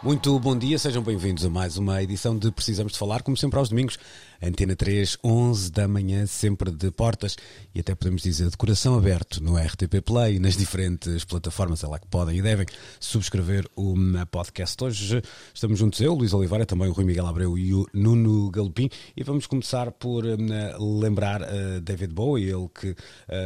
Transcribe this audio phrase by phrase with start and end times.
[0.00, 3.58] Muito bom dia, sejam bem-vindos a mais uma edição de Precisamos de Falar, como sempre
[3.58, 3.98] aos domingos,
[4.40, 7.36] Antena 3, 11 da manhã, sempre de portas
[7.74, 11.88] e até podemos dizer de coração aberto no RTP Play e nas diferentes plataformas, é
[11.88, 12.64] lá que podem e devem
[13.00, 13.96] subscrever o
[14.30, 14.84] podcast.
[14.84, 15.20] Hoje
[15.52, 19.24] estamos juntos eu, Luís Oliveira, também o Rui Miguel Abreu e o Nuno Galopim e
[19.24, 22.94] vamos começar por um, lembrar uh, David Bowie, ele que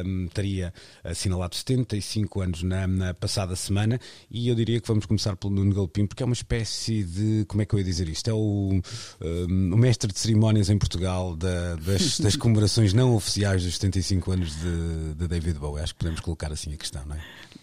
[0.05, 3.99] um, teria assinalado 75 anos na, na, passada semana
[4.31, 7.63] e eu diria que vamos começar pelo Nuno Galopim porque é uma espécie de, como
[7.63, 8.81] é que eu ia dizer isto, é o,
[9.21, 14.33] um, o mestre de cerimónias em Portugal da, das, das, comemorações não oficiais dos 75
[14.33, 15.83] anos de, de, David Bowie.
[15.83, 17.21] Acho que podemos colocar assim a questão, não é?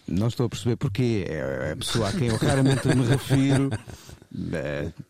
[0.08, 3.70] Não estou a perceber porque é a pessoa a quem eu raramente me refiro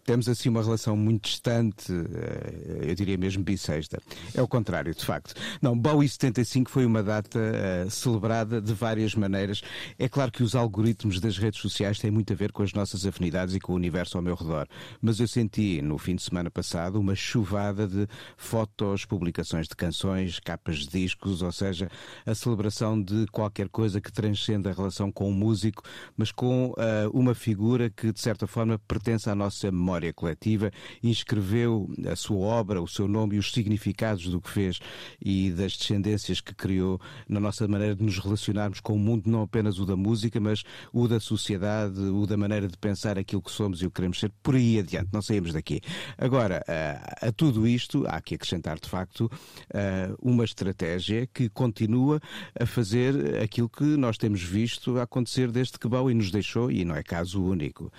[0.04, 4.00] temos assim uma relação muito distante, uh, eu diria mesmo bissexta.
[4.34, 5.34] É o contrário, de facto.
[5.60, 9.60] Não, Bowie 75 foi uma data uh, celebrada de várias maneiras.
[9.98, 13.04] É claro que os algoritmos das redes sociais têm muito a ver com as nossas
[13.04, 14.66] afinidades e com o universo ao meu redor,
[15.02, 20.40] mas eu senti no fim de semana passado uma chuvada de fotos, publicações de canções,
[20.40, 21.90] capas de discos, ou seja,
[22.24, 25.82] a celebração de qualquer coisa que transcenda a relação com o músico,
[26.16, 26.74] mas com
[27.12, 30.70] uma figura que de certa forma pertence pertence à nossa memória coletiva,
[31.02, 34.78] inscreveu a sua obra, o seu nome e os significados do que fez
[35.20, 39.42] e das descendências que criou na nossa maneira de nos relacionarmos com o mundo, não
[39.42, 43.50] apenas o da música, mas o da sociedade, o da maneira de pensar aquilo que
[43.50, 45.80] somos e o que queremos ser, por aí adiante, não saímos daqui.
[46.16, 46.62] Agora,
[47.20, 49.28] a, tudo isto, há que acrescentar de facto
[50.22, 52.20] uma estratégia que continua
[52.58, 56.94] a fazer aquilo que nós temos visto acontecer desde que Bowie nos deixou, e não
[56.94, 57.92] é caso único.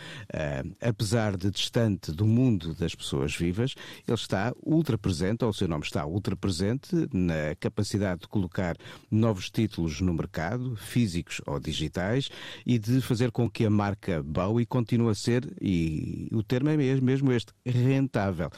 [1.02, 3.74] Apesar de distante do mundo das pessoas vivas,
[4.08, 8.78] ele está ultra presente, ou o seu nome está ultra presente, na capacidade de colocar
[9.10, 12.30] novos títulos no mercado, físicos ou digitais,
[12.68, 16.78] e de fazer com que a marca Bowie continue a ser, e o termo é
[16.78, 18.52] mesmo este, rentável.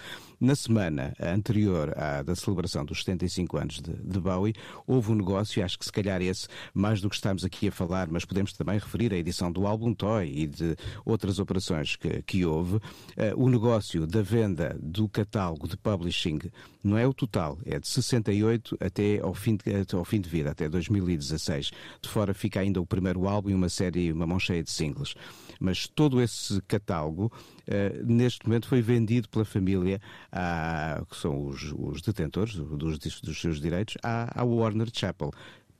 [0.44, 4.54] Na semana anterior à da celebração dos 75 anos de, de Bowie,
[4.86, 8.09] houve um negócio, acho que se calhar esse, mais do que estamos aqui a falar,
[8.12, 12.46] mas podemos também referir a edição do álbum Toy e de outras operações que, que
[12.46, 12.76] houve.
[12.76, 12.81] Uh,
[13.38, 16.40] o negócio da venda do catálogo de publishing
[16.84, 20.28] não é o total, é de 68 até ao fim de, até ao fim de
[20.28, 21.72] vida, até 2016.
[22.02, 25.16] De fora fica ainda o primeiro álbum e uma série, uma mão cheia de singles.
[25.58, 27.31] Mas todo esse catálogo,
[27.68, 30.01] uh, neste momento, foi vendido pela família,
[30.31, 35.31] à, que são os, os detentores dos, dos seus direitos, à, à Warner Chappell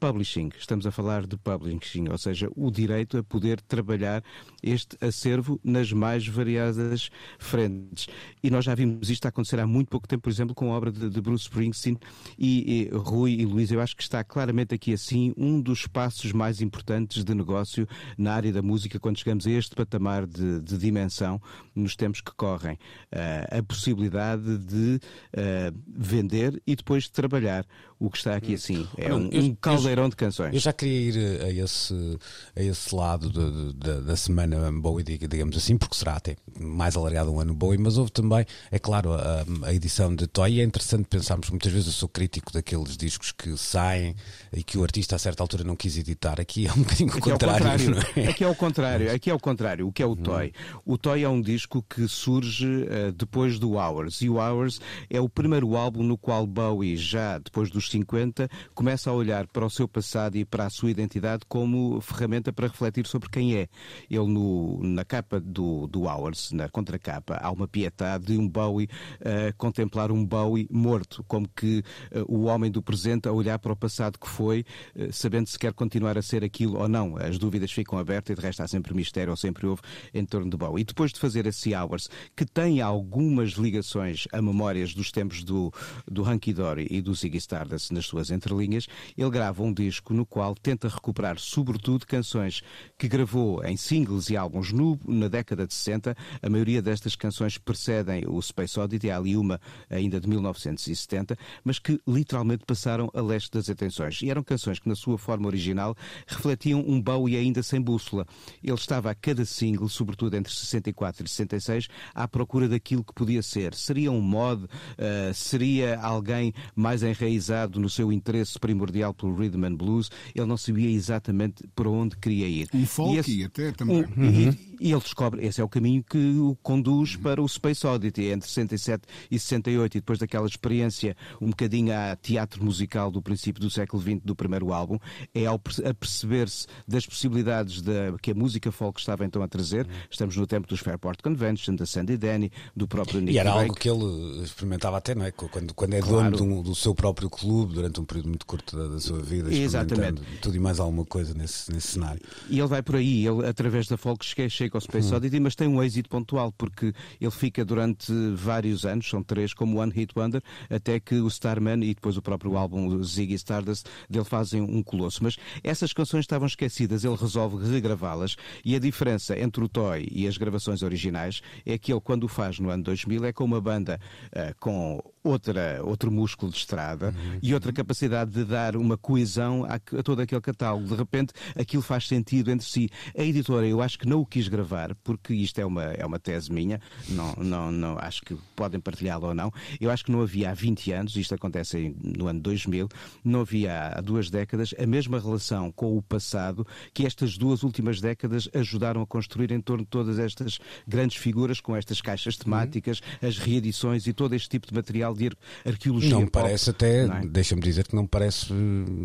[0.04, 0.50] publishing.
[0.60, 4.22] Estamos a falar de publishing, ou seja, o direito a poder trabalhar
[4.62, 7.10] este acervo nas mais variadas
[7.40, 8.08] frentes.
[8.44, 10.92] E nós já vimos isto acontecer há muito pouco tempo, por exemplo, com a obra
[10.92, 11.98] de, de Bruce Springsteen
[12.38, 13.72] e, e, Rui e Luís.
[13.72, 17.88] Eu acho que está claramente aqui assim um dos passos mais importantes de negócio
[18.18, 21.42] na área da música quando chegamos a este patamar de, de dimensão
[21.74, 22.74] nos tempos que correm.
[22.74, 27.66] Uh, a possibilidade de uh, vender e depois de trabalhar.
[28.04, 28.56] O que está aqui hum.
[28.56, 30.54] assim é um, um caldeirão de canções.
[30.54, 32.20] Eu já queria ir a esse,
[32.54, 37.32] a esse lado de, de, da semana Bowie, digamos assim, porque será até mais alargado
[37.32, 40.56] um ano Bowie, mas houve também, é claro, a, a edição de Toy.
[40.56, 44.18] E é interessante pensarmos, muitas vezes eu sou crítico daqueles discos que saem
[44.52, 46.42] e que o artista a certa altura não quis editar.
[46.42, 47.86] Aqui é um bocadinho o contrário.
[47.86, 48.08] contrário.
[48.18, 48.28] É?
[48.28, 49.16] Aqui é o contrário.
[49.16, 49.88] Aqui é o contrário.
[49.88, 50.52] O que é o Toy?
[50.86, 54.22] O Toy é um disco que surge uh, depois do Hours.
[54.22, 59.10] E o Hours é o primeiro álbum no qual Bowie, já depois dos 50, começa
[59.10, 63.06] a olhar para o seu passado e para a sua identidade como ferramenta para refletir
[63.06, 63.68] sobre quem é.
[64.10, 68.90] Ele, no, na capa do, do Hours, na contracapa, há uma piedade de um Bowie
[69.20, 73.74] uh, contemplar um Bowie morto, como que uh, o homem do presente a olhar para
[73.74, 74.66] o passado que foi,
[74.96, 77.16] uh, sabendo se quer continuar a ser aquilo ou não.
[77.18, 79.82] As dúvidas ficam abertas e de resto há sempre mistério, ou sempre houve,
[80.14, 80.82] em torno do Bowie.
[80.82, 85.72] E depois de fazer esse Hours, que tem algumas ligações a memórias dos tempos do,
[86.08, 88.88] do Hunky Dory e do Ziggy Stardust nas suas entrelinhas,
[89.18, 92.62] ele grava um disco no qual tenta recuperar, sobretudo, canções
[92.98, 96.16] que gravou em singles e álbuns no, na década de 60.
[96.42, 99.60] A maioria destas canções precedem o Space Oddity, há ali uma
[99.90, 104.22] ainda de 1970, mas que literalmente passaram a leste das atenções.
[104.22, 105.96] E eram canções que, na sua forma original,
[106.28, 108.26] refletiam um Bowie ainda sem bússola.
[108.64, 113.42] Ele estava a cada single, sobretudo entre 64 e 66, à procura daquilo que podia
[113.42, 113.74] ser.
[113.74, 114.64] Seria um mod?
[114.64, 120.10] Uh, seria alguém mais enraizado no seu interesse primordial pelo rhythm and blues?
[120.34, 122.68] Ele não sabia exatamente para onde queria ir.
[122.74, 124.04] Um folk e esse, até também.
[124.18, 124.50] Um, uhum.
[124.50, 127.22] e, e, ele descobre, esse é o caminho que o conduz uhum.
[127.22, 132.18] para o Space Oddity, entre 67 e 68, e depois daquela experiência um bocadinho a
[132.18, 135.00] teatro musical do princípio do século XX do primeiro álbum,
[135.34, 139.88] é ao perceber-se das possibilidades da, que a música folk estava então a trazer.
[140.12, 143.70] Estamos no tempo dos Fairport Convention, da Sandy Denny, do próprio Nick E era Drake.
[143.70, 145.32] algo que ele experimentava até, não é?
[145.32, 146.36] Quando, quando é claro.
[146.36, 149.54] dono do, do, seu próprio clube durante um período muito curto da, da sua vida,
[149.54, 150.22] Exatamente.
[150.42, 152.22] tudo e mais alguma coisa nesse, nesse cenário.
[152.50, 155.18] E ele vai por aí, ele através da folk chega ao Space hum.
[155.18, 159.80] Oddity, mas tem um êxito pontual, porque ele fica durante vários anos, são três, como
[159.80, 164.26] One Hit Wonder, até que o Starman e depois o próprio álbum Ziggy Stardust dele
[164.26, 165.24] fazem um colosso.
[165.24, 170.28] Mas essas canções estavam esquecidas, ele resolve regravá-las e a diferença entre o Toy e
[170.28, 173.62] as gravações originais é que ele, quando o faz no ano 2000, é com uma
[173.62, 177.40] banda uh, com outra, outro músculo de estrada uhum.
[177.42, 180.88] e outra capacidade de dar uma coesão a, a, todo aquele catálogo.
[180.88, 182.90] De repente, aquilo faz sentido entre si.
[183.18, 186.20] A editora, eu acho que não o quis gravar, porque isto é uma, é uma
[186.20, 186.80] tese minha,
[187.10, 189.52] não, não, não, acho que podem partilhá-la ou não.
[189.82, 192.88] Eu acho que não havia há 20 anos, isto acontece no ano 2000,
[193.24, 198.00] não havia há duas décadas a mesma relação com o passado que estas duas últimas
[198.00, 203.00] décadas ajudaram a construir em torno de todas estas grandes figuras, com estas caixas temáticas,
[203.00, 203.30] uhum.
[203.30, 205.32] as reedições e todo este tipo de material de
[205.66, 206.12] arqueologia.
[206.12, 207.26] Não me parece até, é?
[207.26, 208.54] deixa-me dizer que não parece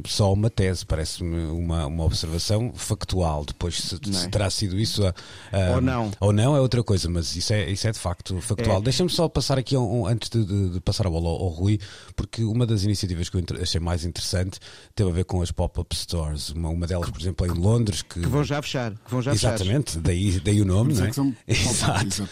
[0.06, 3.44] só uma tese, parece-me uma, uma observação factual.
[3.44, 4.12] Depois, se, é?
[4.12, 5.14] se terá sido isso a,
[5.52, 8.40] a, ou não, ou não é outra coisa, mas isso é, isso é de facto
[8.40, 8.78] factual.
[8.78, 8.82] É.
[8.82, 11.78] Deixa-me só passar aqui, um, antes de, de, de, passar a bola ao, ao Rui,
[12.16, 14.58] porque uma das iniciativas que eu achei mais interessante
[14.94, 16.50] teve a ver com as pop-up stores.
[16.50, 18.02] Uma, uma delas, por exemplo, em Londres.
[18.02, 18.92] Que, que vão já fechar.
[18.92, 20.02] Que vão já exatamente, fechar.
[20.02, 21.10] Daí, daí o nome, não é?
[21.48, 22.28] Exato.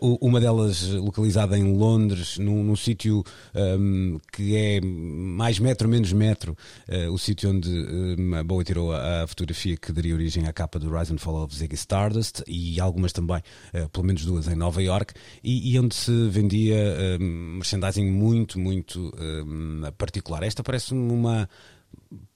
[0.00, 3.24] Uh, uma delas localizada em Londres, num, num sítio
[3.54, 6.56] um, que é mais metro, menos metro,
[6.88, 10.52] uh, o sítio onde um, a Bowie tirou a, a, fotografia que daria origem à
[10.52, 14.48] capa do Rise and Fall of Ziggy Stardust e algumas também, uh, pelo menos duas
[14.48, 16.76] em Nova York, e, e onde se vendia
[17.20, 19.12] um, merchandising muito, muito
[19.96, 20.42] particular.
[20.42, 21.48] Esta parece-me uma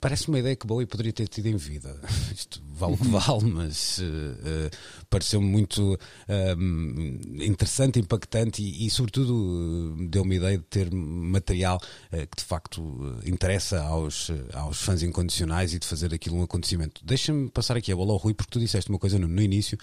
[0.01, 1.99] Parece uma ideia que Bowie poderia ter tido em vida.
[2.35, 8.91] Isto vale o que vale, mas uh, uh, pareceu-me muito uh, interessante, impactante e, e
[8.91, 11.81] sobretudo, deu-me a ideia de ter material
[12.11, 17.05] que de facto interessa aos, aos fãs incondicionais e de fazer aquilo um acontecimento.
[17.05, 19.79] Deixa-me passar aqui a bola ao Rui, porque tu disseste uma coisa no, no início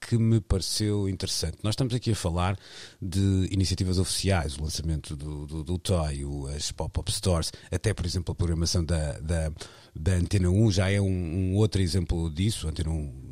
[0.00, 1.58] que me pareceu interessante.
[1.62, 2.56] Nós estamos aqui a falar
[3.00, 6.24] de iniciativas oficiais, o lançamento do, do, do Toy,
[6.54, 9.52] as pop-up stores, até, por exemplo, a programação da, da
[9.94, 12.68] da, Antena 1 já é um, um outro exemplo disso.
[12.68, 13.28] Antena 1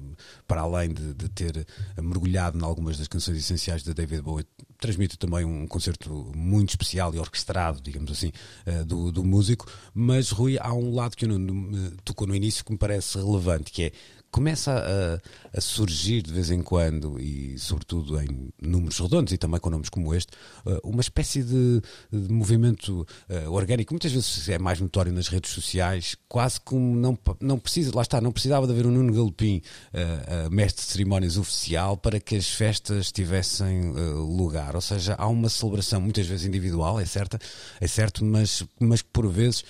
[0.46, 1.66] para além de, de, ter
[2.00, 4.46] mergulhado em algumas das canções essenciais da David Bowie,
[4.78, 8.32] transmite também um concerto muito especial e orquestrado, digamos assim,
[8.66, 9.66] uh, do, do, músico.
[9.94, 13.70] Mas, Rui, há um lado que eu não, tocou no início que me parece relevante,
[13.70, 13.92] que é
[14.30, 15.20] começa
[15.56, 19.88] a, surgir de vez em quando, e sobretudo em números redondos e também com nomes
[19.88, 20.32] como este,
[20.66, 21.82] eh, uma espécie de,
[22.12, 27.18] de movimento uh, orgânico, muitas vezes é mais notório nas redes sociais, quase como não,
[27.40, 29.62] não precisa, lá está, não precisava de haver um Nuno Galopim,
[29.92, 34.74] uh, mestre de cerimónias oficial, para que as festas tivessem lugar.
[34.74, 37.38] Ou seja, há uma celebração muitas vezes individual, é, certa,
[37.80, 39.64] é certo, mas, mas que por vezes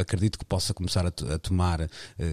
[0.00, 1.88] acredito que possa começar a, a tomar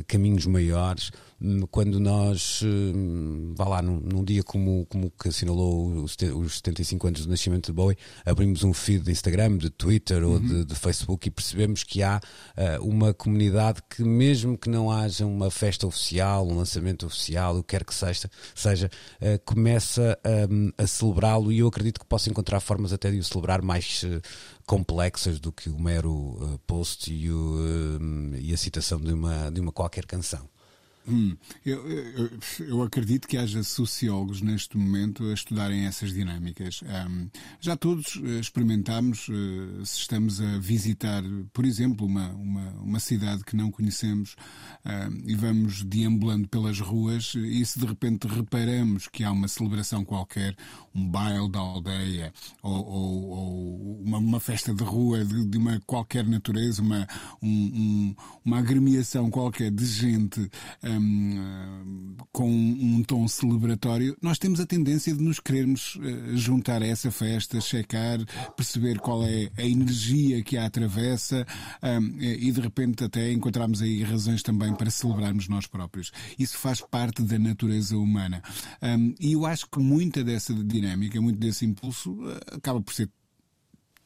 [0.07, 1.11] caminhos maiores
[1.43, 6.55] Hum, quando nós, hum, vá lá, num, num, dia como, como que assinalou os, os
[6.57, 10.47] 75 anos do nascimento de Bowie, abrimos um feed de Instagram, de Twitter ou uhum.
[10.47, 12.19] de, de, Facebook e percebemos que há
[12.79, 17.63] uh, uma comunidade que, mesmo que não haja uma festa oficial, um lançamento oficial, o
[17.63, 18.89] que quer que seja, seja
[19.21, 20.17] uh, começa
[20.49, 24.03] um, a celebrá-lo e eu acredito que possa encontrar formas até de o celebrar mais
[24.03, 24.21] uh,
[24.65, 27.57] complexas do que o mero post e, o,
[27.99, 30.52] hum, e a citação de uma, de uma qualquer canção.
[31.05, 32.29] Hum, eu, eu,
[32.59, 36.81] eu, acredito que haja sociólogos neste momento a estudarem essas dinâmicas.
[36.81, 37.29] Um,
[37.59, 43.43] já todos eh, experimentámos, uh, se estamos a visitar, por exemplo, uma, uma, uma cidade
[43.43, 44.33] que não conhecemos
[44.85, 50.05] uh, e vamos deambulando pelas ruas e se de repente reparamos que há uma celebração
[50.05, 50.55] qualquer,
[50.95, 55.81] um baile da aldeia ou, ou, ou uma, uma, festa de rua de, de uma
[55.85, 57.05] qualquer natureza, uma,
[57.41, 60.49] um, um, uma agremiação qualquer de gente
[60.99, 66.87] um, com um tom celebratório, nós temos a tendência de nos querermos uh, juntar a
[66.87, 68.19] essa festa, checar,
[68.55, 71.45] perceber qual é a energia que a atravessa
[71.81, 76.11] um, e de repente até encontrarmos aí razões também para celebrarmos nós próprios.
[76.37, 78.41] Isso faz parte da natureza humana.
[78.81, 83.09] Um, e eu acho que muita dessa dinâmica, muito desse impulso, uh, acaba por ser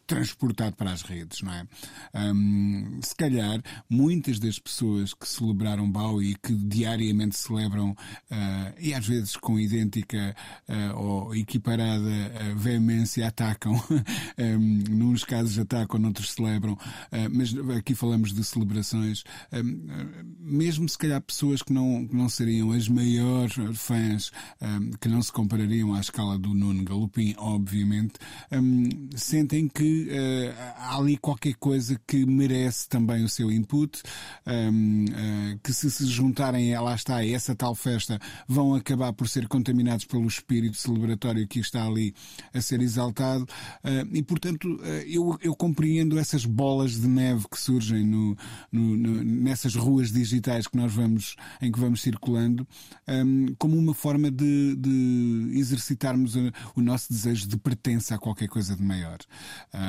[0.07, 1.67] transportado para as redes, não é?
[2.13, 8.93] Um, se calhar, muitas das pessoas que celebraram Bowie e que diariamente celebram, uh, e
[8.93, 10.35] às vezes com idêntica
[10.67, 13.73] uh, ou equiparada uh, veemência, atacam,
[14.39, 16.79] um, nos casos atacam, noutros celebram, uh,
[17.29, 19.87] mas aqui falamos de celebrações, um,
[20.39, 24.31] mesmo se calhar pessoas que não, que não seriam as maiores fãs,
[25.01, 28.13] que não se comparariam à escala do Nuno Galopim, obviamente,
[29.15, 34.01] sentem que uh, há ali qualquer coisa que merece também o seu input,
[34.45, 39.13] um, ehm, uh, eh, que se se juntarem, está, a essa tal festa, vão acabar
[39.13, 42.13] por ser contaminados pelo espírito celebratório que está ali
[42.53, 43.43] a ser exaltado.
[43.83, 48.37] Uh, e, portanto, eu, eu compreendo essas bolas de neve que surgem no,
[48.71, 52.67] no, no, nessas ruas digitais que nós vamos, em que vamos circulando,
[53.07, 56.35] um, ehm, como uma forma de, de exercitarmos
[56.75, 59.17] o nosso desejo de pertença a qualquer coisa de maior.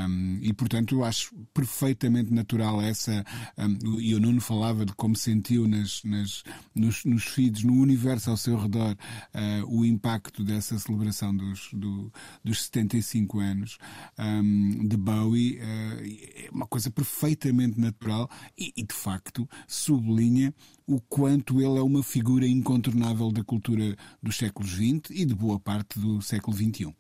[0.06, 3.24] Um, e, portanto, acho perfeitamente natural essa.
[3.56, 6.42] Um, e o Nuno falava de como sentiu nas, nas,
[6.74, 12.12] nos, nos feeds, no universo ao seu redor, uh, o impacto dessa celebração dos, do,
[12.44, 13.78] dos 75 anos
[14.18, 15.58] um, de Bowie.
[15.58, 20.54] Uh, é uma coisa perfeitamente natural e, e, de facto, sublinha
[20.86, 25.60] o quanto ele é uma figura incontornável da cultura dos séculos XX e de boa
[25.60, 26.94] parte do século XXI.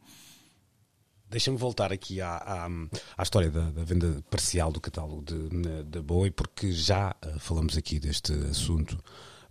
[1.30, 2.68] Deixa-me voltar aqui à, à,
[3.16, 7.76] à história da, da, venda parcial do catálogo de, de Bowie, porque já uh, falamos
[7.76, 8.98] aqui deste assunto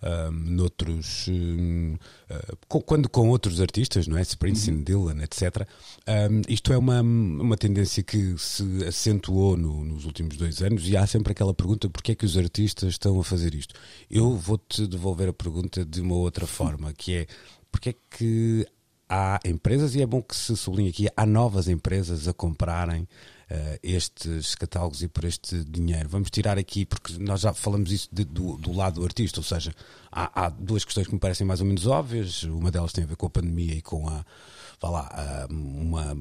[0.01, 1.27] um, noutros.
[1.27, 1.95] Um,
[2.29, 4.21] uh, com, quando com outros artistas, não é?
[4.21, 4.83] Springsteen, uhum.
[4.83, 5.67] Dylan, etc.
[6.07, 10.95] Um, isto é uma, uma tendência que se acentuou no, nos últimos dois anos e
[10.95, 13.75] há sempre aquela pergunta: porquê é que os artistas estão a fazer isto?
[14.09, 17.27] Eu vou-te devolver a pergunta de uma outra forma, que é.
[17.69, 18.65] Porque é que
[19.09, 23.79] há empresas, e é bom que se sublinhe aqui, há novas empresas a comprarem uh,
[23.81, 26.09] estes catálogos e por este dinheiro.
[26.09, 29.43] Vamos tirar aqui, porque nós já falamos isso de, do, do, lado do artista, ou
[29.43, 29.73] seja,
[30.11, 32.43] há, há, duas questões que me parecem mais ou menos óbvias.
[32.43, 34.25] Uma delas tem a ver com a pandemia e com a,
[34.81, 36.17] vá lá, uma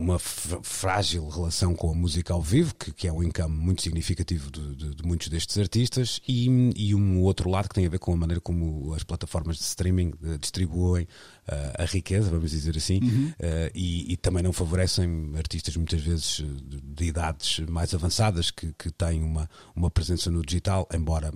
[0.00, 4.50] uma frágil relação com a música ao vivo, que, que é um income muito significativo
[4.50, 7.98] de, de, de muitos destes artistas, e, e, um outro lado que tem a ver
[7.98, 12.74] com a maneira como as plataformas de streaming uh, distribuem uh, a riqueza, vamos dizer
[12.78, 13.26] assim, uhum.
[13.28, 18.72] uh, e, e, também não favorecem artistas muitas vezes de, de idades mais avançadas que,
[18.78, 21.30] que têm uma, uma presença no digital, embora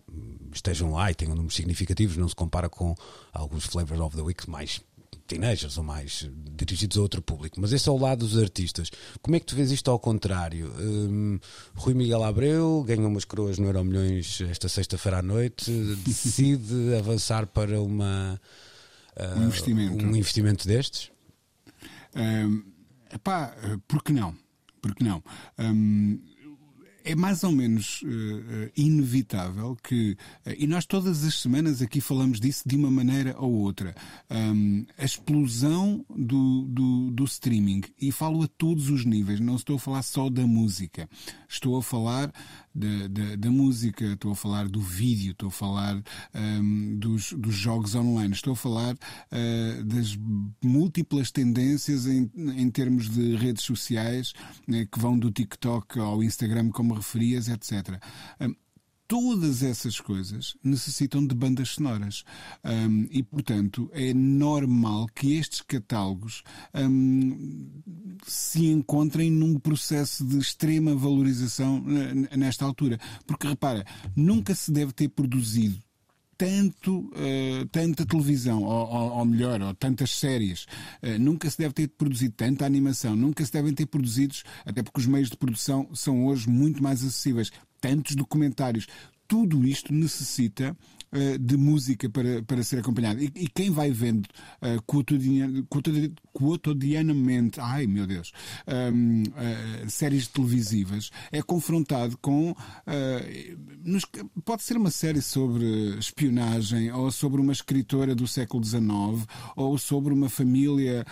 [0.55, 2.95] estejam lá e tenham números significativos, não se compara com
[3.31, 4.81] alguns Flavors of the Week mais
[5.27, 7.61] teenagers ou mais dirigidos a outro público.
[7.61, 8.91] Mas esse é o lado dos artistas.
[9.23, 10.73] Como é que tu vês isto ao contrário?
[10.79, 11.39] Um,
[11.75, 15.71] Rui Miguel Abreu ganhou umas coroas no Euro Milhões esta sexta-feira à noite,
[16.05, 18.41] decide avançar para uma,
[19.17, 20.05] uh, um, investimento.
[20.05, 21.11] um investimento destes?
[22.15, 22.63] Um,
[23.13, 23.57] epá,
[23.89, 24.37] por que não?
[24.81, 25.23] Por que não?
[25.59, 26.21] Um,
[27.05, 32.41] é mais ou menos uh, inevitável que, uh, e nós todas as semanas aqui falamos
[32.41, 33.95] disso de uma maneira ou outra,
[34.31, 39.77] um, a explosão do, do, do, streaming, e falo a todos os níveis, não estou
[39.77, 41.09] a falar só da música,
[41.47, 42.33] estou a falar
[42.75, 46.03] da, da, da música, estou a falar do vídeo, estou a falar
[46.35, 50.19] um, dos, dos jogos online, estou a falar uh, das
[50.63, 54.33] múltiplas tendências em, em termos de redes sociais
[54.67, 58.01] né, que vão do TikTok ao Instagram, como referias, etc.
[58.41, 58.55] Um,
[59.07, 62.25] todas essas coisas necessitam de bandas sonoras.
[62.65, 66.43] Um, e, portanto, é normal que estes catálogos
[66.75, 67.69] um,
[68.27, 71.83] se encontrem num processo de extrema valorização
[72.37, 72.99] nesta altura.
[73.27, 73.85] Porque, repara,
[74.17, 75.79] nunca se deve ter produzido
[76.37, 80.67] tanto, uh, tanta televisão, ou, ou, ou, melhor, ou tantas séries.
[81.03, 85.01] Uh, nunca se deve ter produzido tanta animação, nunca se devem ter produzidos, até porque
[85.01, 87.51] os meios de produção são hoje muito mais acessíveis,
[87.85, 88.89] tantos documentários.
[89.29, 90.75] Tudo isto necessita
[91.41, 93.23] de música para, para ser acompanhado.
[93.23, 95.65] E, e quem vai vendo uh, cotidian,
[96.33, 98.33] cotidianamente, ai meu Deus,
[98.67, 102.55] uh, séries televisivas, é confrontado com.
[103.85, 104.05] Nos,
[104.45, 105.65] pode ser uma série sobre
[105.99, 108.83] espionagem, ou sobre uma escritora do século XIX,
[109.57, 111.05] ou sobre uma família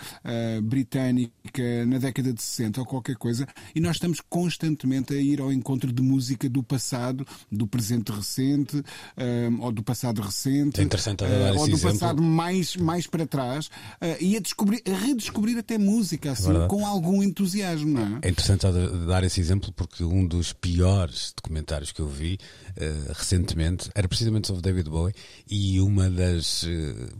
[0.63, 5.51] britânica na década de 60, ou qualquer coisa, e nós estamos constantemente a ir ao
[5.51, 11.23] encontro de música do passado, do presente recente, uh, ou do passado recente, é interessante
[11.23, 11.99] uh, ou do exemplo.
[11.99, 16.67] passado mais, mais para trás, uh, e a, descobrir, a redescobrir até música, assim, é
[16.67, 17.93] com algum entusiasmo.
[17.99, 18.19] Não é?
[18.23, 18.65] é interessante
[19.07, 22.37] dar esse exemplo porque um dos piores documentários que eu vi
[22.77, 25.13] uh, recentemente era precisamente sobre David Bowie
[25.49, 26.65] e uma das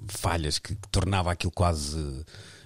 [0.08, 2.24] falhas que tornava aquilo quase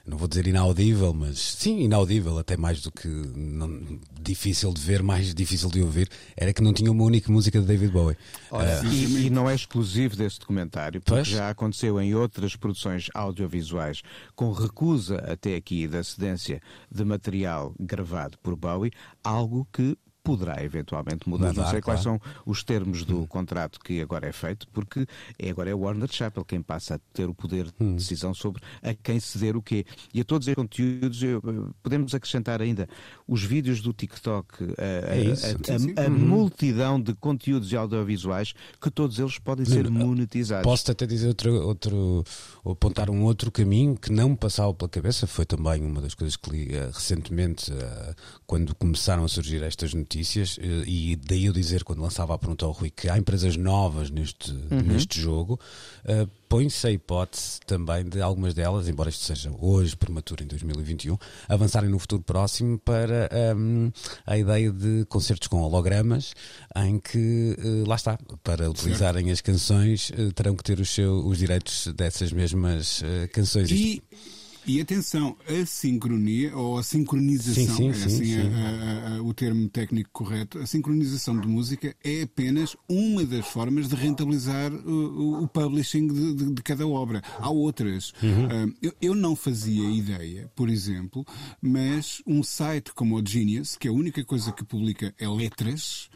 [0.08, 5.04] não vou dizer inaudível, mas sim, inaudível, até mais do que não, difícil de ver,
[5.04, 8.18] mais difícil de ouvir, era que não tinha uma única música de David Bowie.
[8.50, 11.28] Ora, uh, e, e, não é exclusivo desse documentário, porque pois?
[11.28, 14.02] já aconteceu em outras produções audiovisuais
[14.34, 21.29] com recusa até aqui da cedência de material gravado por Bowie, algo que poderá eventualmente
[21.29, 21.48] mudar.
[21.48, 21.84] mudar não sei claro.
[21.84, 23.27] quais são os termos do hum.
[23.27, 25.07] contrato que agora é feito, porque
[25.39, 27.96] é, agora é Warner Chappell quem passa a ter o poder de hum.
[27.96, 29.86] decisão sobre a quem ceder o quê.
[30.13, 31.41] E a todos os conteúdos, eu,
[31.81, 32.89] podemos acrescentar ainda
[33.25, 36.17] os vídeos do TikTok, a, é a, a, a uhum.
[36.17, 40.65] multidão de conteúdos audiovisuais que todos eles podem ser monetizados.
[40.65, 42.24] Posso até dizer outro, outro,
[42.65, 46.36] apontar um outro caminho que não me passava pela cabeça, foi também uma das coisas
[46.36, 48.13] que li uh, recentemente, uh,
[48.46, 52.38] quando começaram a surgir estas notícias notícias, eh, e daí eu dizer, quando lançava a
[52.38, 54.82] pergunta ao Rui, que há empresas novas neste, uhum.
[54.82, 55.60] neste jogo,
[56.06, 61.18] uh, põe-se a hipótese também de algumas delas, embora isto seja hoje prematuro em 2021,
[61.48, 63.92] avançarem no futuro próximo para um, ehm,
[64.26, 66.34] a ideia de concertos com hologramas,
[66.76, 69.34] em que, uh, lá está, para utilizarem certo.
[69.34, 73.70] as canções, uh, terão que ter os, seu, os direitos dessas mesmas canções.
[73.70, 73.76] E...
[73.76, 74.37] Isto
[74.68, 79.22] e atenção, a sincronia ou a sincronização, sim, sim, é assim sim, a, a, a,
[79.24, 84.74] o termo técnico correto, a sincronização de música é apenas uma das formas de rentabilizar
[84.74, 87.22] o, o publishing de, de, de, cada obra.
[87.40, 88.14] Há outras.
[88.22, 88.46] Uhum.
[88.46, 91.26] Uh, eu, eu, não fazia ideia, por exemplo,
[91.62, 96.10] mas um site como o Genius, que é a única coisa que publica é letras,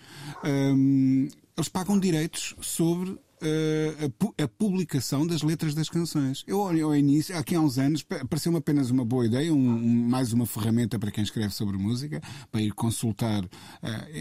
[0.44, 6.44] um, eles pagam direitos sobre a, a, publicação das letras das canções.
[6.48, 9.58] Eu, ao início, aqui há uns anos, pareceu-me apenas uma boa ideia, um,
[10.10, 12.22] mais uma ferramenta para quem escreve sobre música,
[12.52, 13.44] para ir consultar.
[13.44, 13.50] Uh,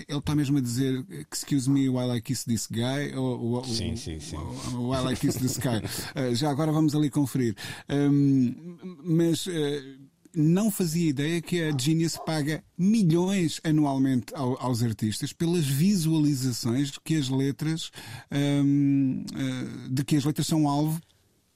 [0.09, 3.97] ele está mesmo a dizer Excuse me while I kiss this guy, ou, ou sim,
[3.97, 4.37] sim, sim.
[4.75, 5.79] While I kiss this guy.
[6.15, 7.55] Uh, já agora vamos ali conferir.
[7.89, 9.47] Um, mas.
[9.47, 16.93] Uh, não fazia ideia que a Genius paga milhões anualmente ao, aos artistas pelas visualizações
[17.05, 17.91] que as letras
[18.31, 21.01] um, uh, de que as letras são alvo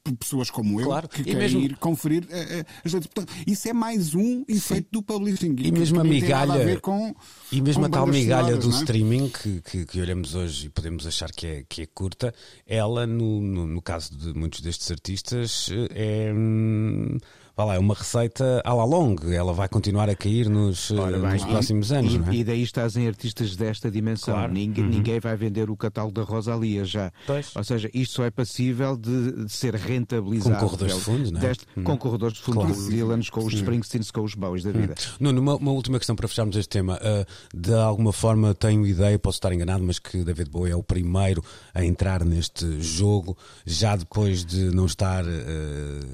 [0.05, 1.09] por pessoas como eu claro.
[1.09, 1.61] que e querem mesmo...
[1.61, 3.11] ir conferir uh, uh, as letras.
[3.15, 4.89] Portanto, isso é mais um efeito Sim.
[4.93, 5.57] do publishing.
[5.59, 6.79] E, mesmo a migalha.
[6.81, 7.15] Com,
[7.51, 8.75] e mesmo a tal migalha do é?
[8.75, 12.35] streaming que, que, que, olhamos hoje e podemos achar que é, que é curta,
[12.67, 16.31] ela, no, no, no caso de muitos destes artistas, é.
[16.35, 17.17] Hum,
[17.57, 21.19] vá lá, é uma receita à la longue, ela vai continuar a cair nos, Ora,
[21.19, 22.15] bem, nos próximos anos.
[22.15, 22.35] E, é?
[22.35, 24.35] e, daí estás em artistas desta dimensão.
[24.35, 24.53] Claro.
[24.53, 24.91] Ninguém, uhum.
[24.91, 27.13] ninguém vai vender o catálogo da Rosalia já.
[27.27, 27.55] Pois.
[27.55, 30.57] Ou seja, isto só é passível de, de ser rentabilizado.
[30.57, 31.43] Com corredores de fundos, não é?
[31.43, 31.85] Deste, uhum.
[31.85, 32.91] Com corredores de fundos, claro.
[32.91, 34.81] Dylans, com os Springsteens, com os Bowies da uhum.
[34.81, 34.95] vida.
[34.99, 35.15] Uhum.
[35.21, 36.97] Nuno, uma, uma, última questão para fecharmos este tema.
[36.97, 40.83] Uh, de alguma forma tenho ideia, posso estar enganado, mas que David Bowie é o
[40.83, 45.29] primeiro a entrar neste jogo, já depois de não estar uh,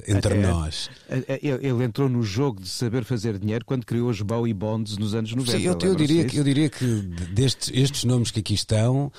[0.07, 0.91] entre é, nós.
[1.09, 4.99] É, é, ele entrou no jogo de saber fazer dinheiro quando criou os Bowie Bonds
[4.99, 5.59] nos anos 90.
[5.59, 6.85] Sim, eu, eu diria, que, eu diria que
[7.33, 9.13] destes estes nomes que aqui estão,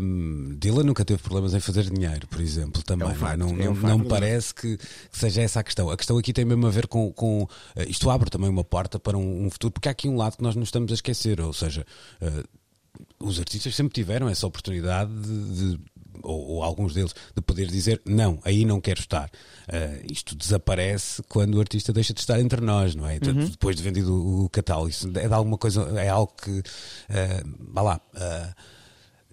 [0.00, 3.08] um, Dylan nunca teve problemas em fazer dinheiro, por exemplo, também.
[3.08, 4.78] É um facto, não, é um não, não me parece que,
[5.10, 5.90] seja essa a questão.
[5.90, 7.12] A questão aqui tem mesmo a ver com.
[7.12, 7.48] com uh,
[7.88, 10.42] isto abre também uma porta para um, um, futuro, porque há aqui um lado que
[10.44, 11.84] nós não estamos a esquecer, ou seja.
[12.20, 12.46] Uh,
[13.18, 15.80] os artistas sempre tiveram essa oportunidade de, de
[16.22, 19.30] ou, ou, alguns deles, de poder dizer não, aí não quero estar.
[19.68, 23.18] Uh, isto desaparece quando o artista deixa de estar entre nós, não é?
[23.24, 23.46] Uhum.
[23.46, 24.88] Depois de vendido o, o, catálogo.
[24.88, 26.50] Isso é de alguma coisa, é algo que.
[26.50, 28.00] Uh, vá lá.
[28.14, 28.54] Uh,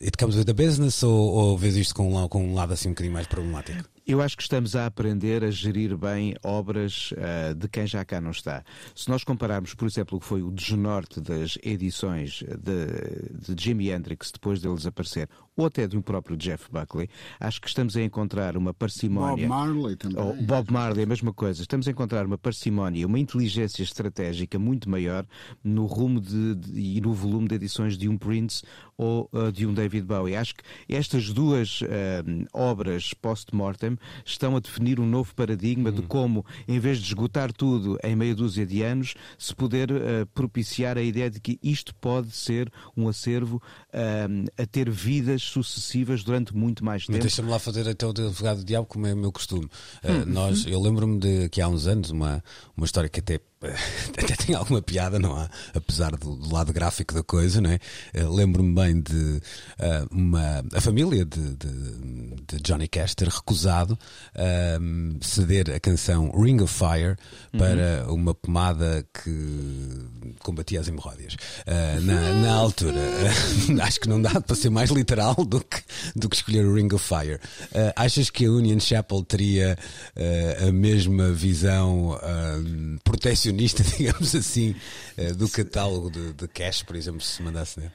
[0.02, 2.90] it comes with the business ou, ou vês isto com um, com um lado assim
[2.90, 3.84] um bocadinho mais problemático?
[4.10, 8.20] Eu acho que estamos a aprender a gerir bem obras uh, de quem já cá
[8.20, 8.64] não está.
[8.96, 13.92] Se nós compararmos, por exemplo, o que foi o desnorte das edições de, de Jimi
[13.92, 17.08] Hendrix depois dele desaparecer, ou até do próprio Jeff Buckley,
[17.40, 19.48] acho que estamos a encontrar uma parcimónia.
[19.48, 20.24] Bob Marley também.
[20.24, 21.62] Oh, Bob Marley, a mesma coisa.
[21.62, 25.24] Estamos a encontrar uma parcimónia, uma inteligência estratégica muito maior
[25.64, 28.64] no rumo de, de, e no volume de edições de um Prince
[28.98, 30.36] ou uh, de um David Bowie.
[30.36, 31.86] Acho que estas duas uh,
[32.52, 37.98] obras post-mortem estão a definir um novo paradigma de como, em vez de esgotar tudo
[38.04, 42.32] em meia dúzia de anos, se poder uh, propiciar a ideia de que isto pode
[42.32, 43.62] ser um acervo
[44.58, 47.20] a ter vidas sucessivas durante muito mais tempo.
[47.20, 49.68] Deixa-me lá fazer até o advogado do diabo, como é o meu costume.
[50.04, 50.26] Hum.
[50.28, 52.44] nós, eu lembro-me de que há uns anos, uma,
[52.76, 53.40] uma história que até
[54.18, 55.50] até tem alguma piada, não há?
[55.74, 57.80] Apesar do, do lado gráfico da coisa, não é?
[58.16, 64.00] Uh, Lembro-me bem de uh, uma, a família de, de, de Johnny Cash ter recusado
[64.36, 67.18] uh, ceder a canção Ring of Fire
[67.58, 68.16] para uhum.
[68.16, 70.08] uma pomada que
[70.40, 71.36] combatia as hemorróias.
[72.02, 73.00] Na, na, altura,
[73.84, 75.82] acho que não dá para ser mais literal do que,
[76.16, 77.40] do que escolher o Ring of Fire.
[77.96, 79.78] achas que a Union Chapel teria
[80.68, 82.20] a mesma visão
[83.04, 83.49] protecionista?
[83.50, 84.76] Colecionista, digamos assim,
[85.18, 87.92] eh, do catálogo de, de Cash, por exemplo, se mandasse nele?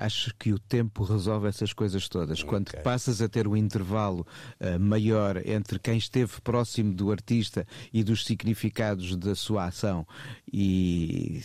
[0.00, 2.38] Acho que o tempo resolve essas coisas todas.
[2.38, 2.48] Okay.
[2.48, 4.24] Quando passas a ter um intervalo
[4.60, 10.06] uh, maior entre quem esteve próximo do artista e dos significados da sua ação
[10.52, 11.42] e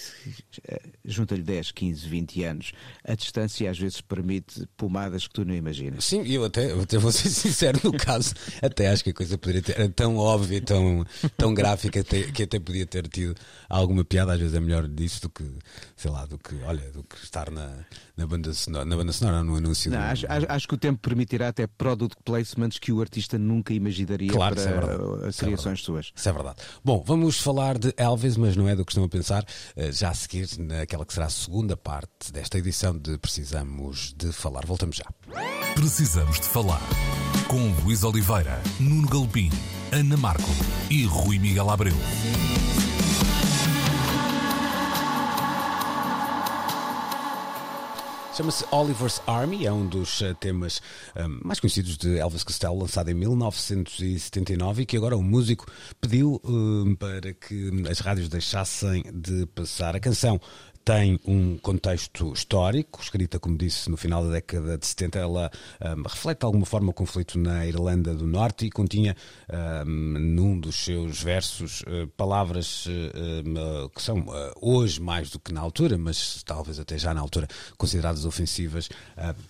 [0.70, 2.72] uh, junta-lhe 10, 15, 20 anos,
[3.04, 6.06] a distância às vezes permite pomadas que tu não imaginas.
[6.06, 9.64] Sim, eu até, até vou ser sincero no caso, até acho que a coisa poderia
[9.64, 11.04] ter, era tão óbvia, tão,
[11.36, 13.36] tão gráfica que até podia ter tido
[13.68, 15.44] alguma piada, às vezes é melhor disso do que,
[15.96, 17.84] sei lá, do que, olha, do que estar na,
[18.16, 19.92] na banda sonora, na banda sonora, no anúncio.
[19.92, 20.04] Não, do...
[20.04, 24.56] acho, acho, que o tempo permitirá até product placements que o artista nunca imaginaria claro,
[24.56, 26.12] para é criações é suas.
[26.16, 26.58] Isso é verdade.
[26.84, 29.44] Bom, vamos falar de Elvis, mas não é do que estão a pensar.
[29.76, 34.32] Eh, já a seguir, naquela que será a segunda parte desta edição de Precisamos de
[34.32, 34.66] Falar.
[34.66, 35.06] Voltamos já.
[35.74, 36.82] Precisamos de Falar.
[37.48, 39.50] Com Luís Oliveira, Nuno Galpim,
[39.92, 40.50] Ana Marco
[40.90, 41.96] e Rui Miguel Abreu.
[48.36, 50.82] Chama-se Oliver's Army, é um dos uh, temas
[51.16, 56.42] um, mais conhecidos de Elvis Costello, lançado em 1979 e que agora o músico pediu
[56.44, 59.96] um, para que as rádios deixassem de passar.
[59.96, 60.42] A canção
[60.86, 65.18] tem um contexto histórico, escrita, como disse, no final da década de 70.
[65.20, 65.52] Ela
[65.98, 69.16] um, reflete de alguma forma o conflito na Irlanda do Norte e continha
[69.88, 74.26] um, num dos seus versos uh, palavras uh, que são
[74.60, 78.90] hoje mais do que na altura, mas talvez até já na altura consideradas ofensivas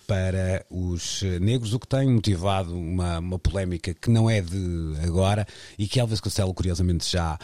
[0.06, 5.46] para os negros, o que tem motivado uma, uma polémica que não é de agora
[5.78, 7.38] e que Elvis Costello, curiosamente, já,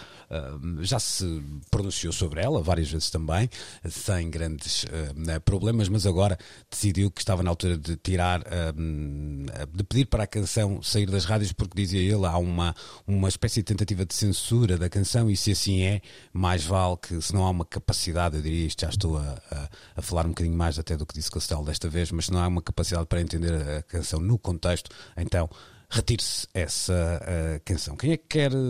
[0.83, 3.48] já se pronunciou sobre ela várias vezes também
[3.88, 6.38] sem grandes uh, problemas, mas agora
[6.70, 11.24] decidiu que estava na altura de tirar, uh, de pedir para a canção sair das
[11.24, 12.74] rádios, porque dizia ele, há uma,
[13.06, 17.20] uma espécie de tentativa de censura da canção, e se assim é, mais vale que
[17.20, 20.30] se não há uma capacidade, eu diria isto, já estou a, a, a falar um
[20.30, 23.06] bocadinho mais até do que disse Costello desta vez, mas se não há uma capacidade
[23.06, 25.48] para entender a canção no contexto, então
[25.90, 27.96] retire-se essa uh, canção.
[27.96, 28.50] Quem é que quer.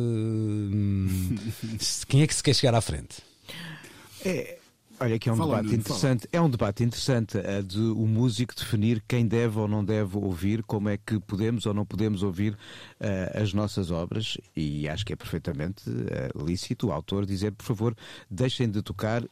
[1.00, 3.22] Uh, quem é que se quer chegar à frente?
[4.24, 4.59] É,
[5.02, 6.28] Olha, que é um fala, debate interessante.
[6.30, 6.30] Fala.
[6.32, 10.62] É um debate interessante uh, de o músico definir quem deve ou não deve ouvir,
[10.62, 14.36] como é que podemos ou não podemos ouvir uh, as nossas obras.
[14.54, 17.96] E acho que é perfeitamente uh, lícito o autor dizer, por favor,
[18.30, 19.22] deixem de tocar.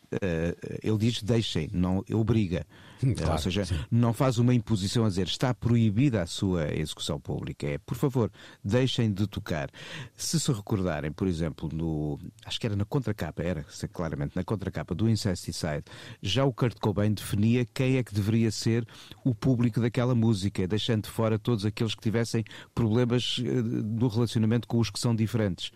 [0.83, 2.65] ele diz deixem, não obriga.
[3.19, 3.79] Claro, Ou seja, sim.
[3.91, 7.67] não faz uma imposição a dizer está proibida a sua execução pública.
[7.67, 8.31] É, por favor,
[8.63, 9.71] deixem de tocar.
[10.17, 12.19] Se se recordarem, por exemplo, no.
[12.45, 15.85] Acho que era na contracapa, era claramente na contracapa do Incesticide,
[16.23, 18.87] já o Kurt Cobain definia quem é que deveria ser
[19.25, 24.67] o público daquela música, deixando de fora todos aqueles que tivessem problemas eh, no relacionamento
[24.67, 25.71] com os que são diferentes.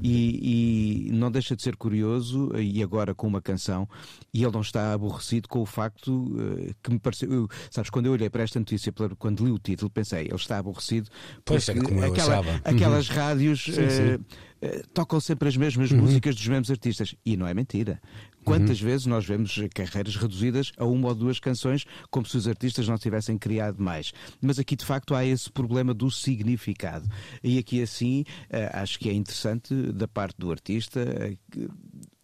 [0.00, 3.88] E, e não deixa de ser curioso, e agora com uma canção,
[4.32, 7.32] e ele não está aborrecido com o facto eh, que me pareceu.
[7.32, 10.58] Eu, sabes, quando eu olhei para esta notícia, quando li o título, pensei, ele está
[10.58, 11.08] aborrecido.
[11.44, 13.16] Pois é, como aquela, eu Aquelas uhum.
[13.16, 13.64] rádios.
[13.64, 14.14] Sim, sim.
[14.14, 15.98] Uh, tocam sempre as mesmas uhum.
[15.98, 17.14] músicas dos mesmos artistas.
[17.24, 18.00] E não é mentira.
[18.44, 18.86] Quantas uhum.
[18.86, 22.96] vezes nós vemos carreiras reduzidas a uma ou duas canções, como se os artistas não
[22.96, 24.12] tivessem criado mais?
[24.40, 27.08] Mas aqui, de facto, há esse problema do significado.
[27.42, 31.00] E aqui, assim, uh, acho que é interessante, da parte do artista,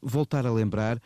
[0.03, 1.01] voltar a lembrar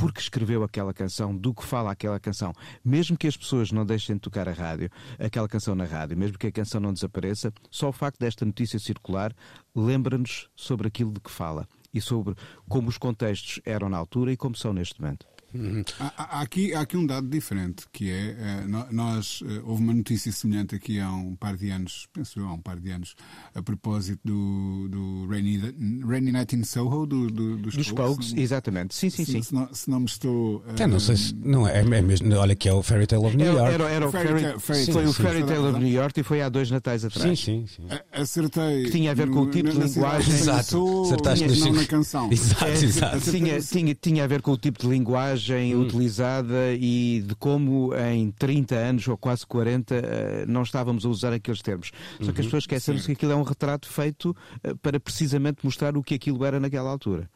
[0.00, 2.54] porque escreveu aquela canção, do que fala aquela canção.
[2.82, 6.38] Mesmo que as pessoas não deixem de tocar a rádio, aquela canção na rádio, mesmo
[6.38, 9.30] que a canção não desapareça, só o facto desta notícia circular
[9.74, 12.34] lembra-nos sobre aquilo de que fala e sobre
[12.66, 15.26] como os contextos eram na altura e como são neste momento.
[15.54, 15.82] Uhum.
[15.98, 19.92] Há, há, aqui, há aqui um dado diferente, que é, uh, nós, uh, houve uma
[19.92, 23.14] notícia semelhante aqui há um par de anos, penso eu, há um par de anos,
[23.54, 25.60] a propósito do, do Rainy,
[26.06, 28.32] Rainy Night in Soho, do, do, dos, dos Pokes.
[28.36, 28.94] exatamente.
[28.94, 29.42] Sim, sim, se, sim.
[29.42, 30.58] Se não, se não me estou...
[30.58, 31.34] Uh, Até não sei se...
[31.34, 33.74] Não é, é mesmo, olha que é o Fairy Tale of New York.
[33.74, 36.20] Era, era o Fairy, fairy, fairy, sim, foi sim, o Fairy Tale of New York
[36.20, 37.40] e foi há dois natais atrás.
[37.40, 37.98] Sim, sim, sim.
[38.12, 38.84] Acertei.
[38.84, 40.32] Que tinha a ver com o tipo de linguagem.
[40.32, 41.02] Exato.
[41.02, 42.30] Acertaste não na canção.
[42.30, 43.30] Exato, exato.
[43.30, 45.82] Tinha, tinha, tinha a ver com o tipo de linguagem hum.
[45.82, 51.32] utilizada e de como em 30 anos ou quase 40 eh, não estávamos a usar
[51.32, 51.90] aqueles termos.
[52.20, 52.44] Só que as uhum.
[52.44, 56.44] pessoas esquecem-se que aquilo é um retrato feito eh, para precisamente mostrar o que aquilo
[56.44, 57.28] era naquela altura.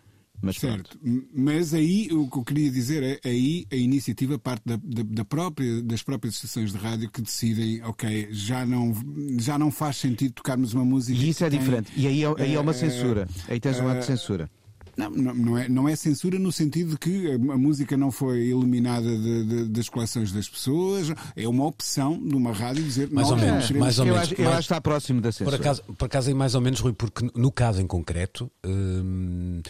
[0.42, 1.28] Mas certo, pronto.
[1.34, 5.24] mas aí o que eu queria dizer é aí a iniciativa parte da, da, da,
[5.24, 8.92] própria, das próprias estações de rádio que decidem, ok, já não,
[9.38, 11.18] já não faz sentido tocarmos uma música.
[11.18, 11.90] E isso é tem, diferente.
[11.96, 13.28] E aí, é, aí é uma eh, censura.
[13.48, 14.50] Aí tens um ato de censura.
[14.96, 18.48] Não, não, não, é, não é censura no sentido de que a música não foi
[18.48, 23.30] eliminada de, de, das coleções das pessoas, é uma opção de uma rádio dizer mais
[23.30, 24.32] ou menos, mais ou eu menos.
[24.32, 25.56] Acho, eu acho que está próximo da censura.
[25.56, 28.50] Por acaso, por acaso é mais ou menos, Rui, porque no caso em concreto.
[28.64, 29.62] Hum,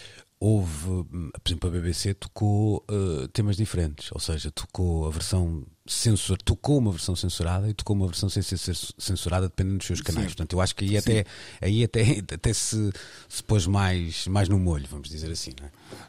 [0.44, 6.36] houve, por exemplo, a BBC tocou uh, temas diferentes, ou seja, tocou a versão censur,
[6.36, 10.26] tocou uma versão censurada e tocou uma versão sem ser censurada dependendo dos seus canais.
[10.26, 10.36] Sim.
[10.36, 11.24] Portanto, eu acho que aí até,
[11.62, 12.02] aí até,
[12.34, 12.92] até se,
[13.26, 15.52] se pôs mais, mais no molho, vamos dizer assim.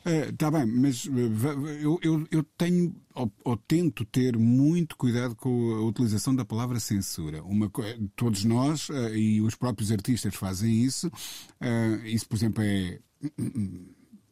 [0.05, 5.33] Está é, bem, mas eh, eu, eu, eu tenho ou, ou, tento ter muito cuidado
[5.33, 7.41] com a utilização da palavra censura.
[7.41, 7.71] Uma,
[8.17, 11.07] todos nós uh, e os próprios artistas fazem isso.
[11.07, 12.99] Uh, isso, por exemplo, é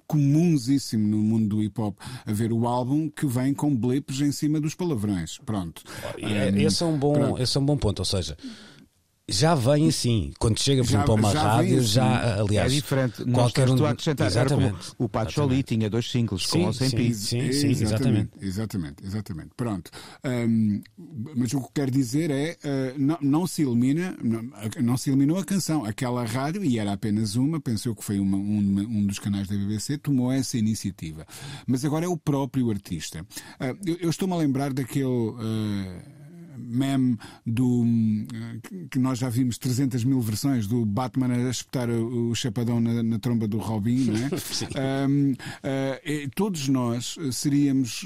[0.07, 4.59] comunsíssimo no mundo do hip hop haver o álbum que vem com blips em cima
[4.59, 5.37] dos palavrões.
[5.45, 5.81] Pronto.
[6.17, 7.99] É, esse, é um bom, esse é um bom ponto.
[7.99, 8.37] Ou seja,
[9.29, 10.33] já vem assim.
[10.37, 11.87] Quando chega, por exemplo, a uma já rádio, assim.
[11.87, 13.23] já, aliás, é diferente.
[13.23, 13.85] Qualquer um.
[13.85, 14.27] acrescentar.
[14.27, 14.91] Exatamente.
[14.97, 18.31] o Patchouli tinha dois singles sim, com ou sem sim, sim, sim, exatamente.
[18.41, 19.49] Exatamente, exatamente.
[19.55, 19.91] Pronto.
[20.25, 20.81] Um,
[21.35, 25.39] mas o que quero dizer é, uh, não, não, se elimina, não, não, se eliminou
[25.39, 25.85] a canção.
[25.85, 29.55] Aquela rádio, e era apenas uma, pensou que foi uma, um, um, dos canais da
[29.55, 31.25] BBC, tomou essa iniciativa.
[31.65, 33.21] Mas agora é o próprio artista.
[33.21, 35.05] Uh, eu, eu estou-me a lembrar daquele.
[35.05, 36.22] Uh,
[36.57, 37.83] meme do
[38.89, 43.19] que nós já vimos 300 mil versões do Batman a espetar o chapadão na, na
[43.19, 45.07] tromba do Robin, não é?
[45.07, 48.05] um, uh, eh, todos nós seríamos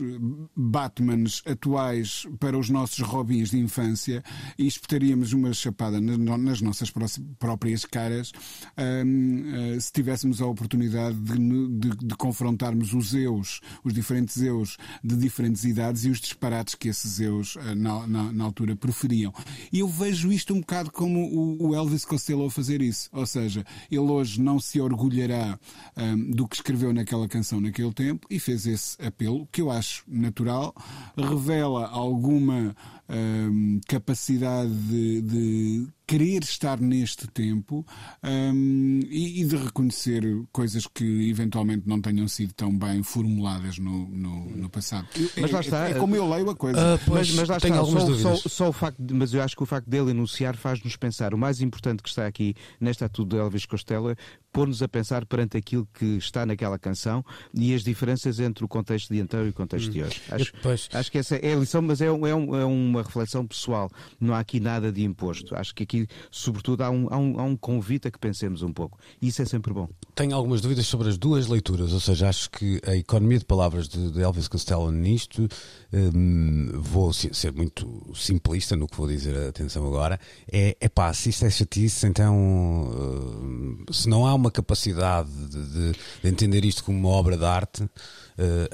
[0.56, 4.24] Batmans atuais para os nossos Robins de infância
[4.58, 6.92] e espetaríamos uma chapada nas nossas
[7.40, 8.32] próprias caras
[8.78, 14.78] um, uh, se tivéssemos a oportunidade de, de, de confrontarmos os eus, os diferentes eus
[15.04, 19.34] de diferentes idades e os disparates que esses eus uh, na, na, na altura preferiam.
[19.72, 23.10] E eu vejo isto um bocado como o Elvis Costello a fazer isso.
[23.12, 25.60] Ou seja, ele hoje não se orgulhará
[25.98, 30.04] um, do que escreveu naquela canção naquele tempo e fez esse apelo, que eu acho
[30.08, 30.74] natural,
[31.18, 32.76] revela alguma
[33.10, 37.86] um, capacidade de, de, querer estar neste tempo
[38.24, 44.08] um, e, e, de reconhecer coisas que eventualmente não tenham sido tão bem formuladas no,
[44.08, 45.08] no, no passado.
[45.40, 45.88] Mas lá está.
[45.88, 46.80] É, é, como eu leio a coisa.
[46.80, 47.76] Uh, pois, mas, mas lá está.
[47.86, 50.96] Só, só, só, o facto de, mas eu acho que o facto dele enunciar faz-nos
[50.96, 51.34] pensar.
[51.34, 54.16] O mais importante que está aqui nesta atitude de Elvis Costello é
[54.58, 59.14] pôr-nos a pensar perante aquilo que está naquela canção e as diferenças entre o contexto
[59.14, 59.92] de então e o contexto hum.
[59.92, 60.22] de hoje.
[60.32, 60.54] Acho,
[60.94, 63.90] acho que essa é a lição, mas é, é, um, é uma reflexão pessoal.
[64.20, 65.54] Não há aqui nada de imposto.
[65.54, 68.62] Acho que aqui aqui, sobretudo, há um, há um, há um convite a que pensemos
[68.62, 69.00] um pouco.
[69.22, 69.90] Isso é sempre bom.
[70.14, 73.88] Tenho algumas dúvidas sobre as duas leituras, ou seja, acho que a economia de palavras
[73.88, 75.48] de, de Elvis Costello nisto,
[75.94, 80.20] hum, vou ser muito simplista no que vou dizer, atenção agora,
[80.52, 85.66] é, é pá, se isto é chatice, então hum, se não há uma capacidade de,
[85.66, 85.92] de,
[86.24, 87.90] de entender isto como uma obra de arte,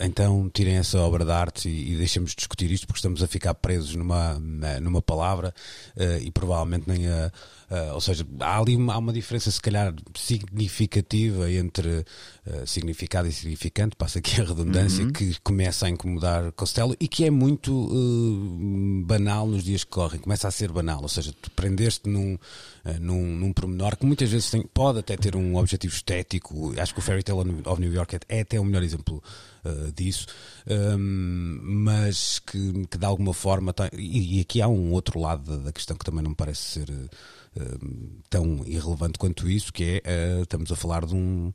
[0.02, 3.54] então tirem essa obra de arte e, e deixemos discutir isto porque estamos a ficar
[3.54, 4.38] presos numa,
[4.82, 5.54] numa palavra
[5.95, 7.32] uh, e provavelmente nem a,
[7.93, 12.06] ou seja, há ali uma, há uma diferença, se calhar, significativa entre
[12.45, 15.12] uh, significado e significante, passa aqui a redundância, uhum.
[15.12, 17.89] que começa a incomodar Costello e que é muito
[19.06, 21.02] banal nos dias que correm, começa a ser banal.
[21.02, 22.38] Ou seja, tu prendeste num,
[22.99, 26.99] num, num pormenor que muitas vezes tem, pode até ter um objetivo estético acho que
[26.99, 29.23] o Fairy Tale of New York é, é até o melhor exemplo
[29.65, 30.28] uh, disso,
[30.67, 35.58] um, mas que, que de alguma forma tem, e, e, aqui há um outro lado
[35.58, 40.02] da, da, questão que também não me parece ser uh, tão irrelevante quanto isso, que
[40.04, 41.52] é uh, estamos a falar de um,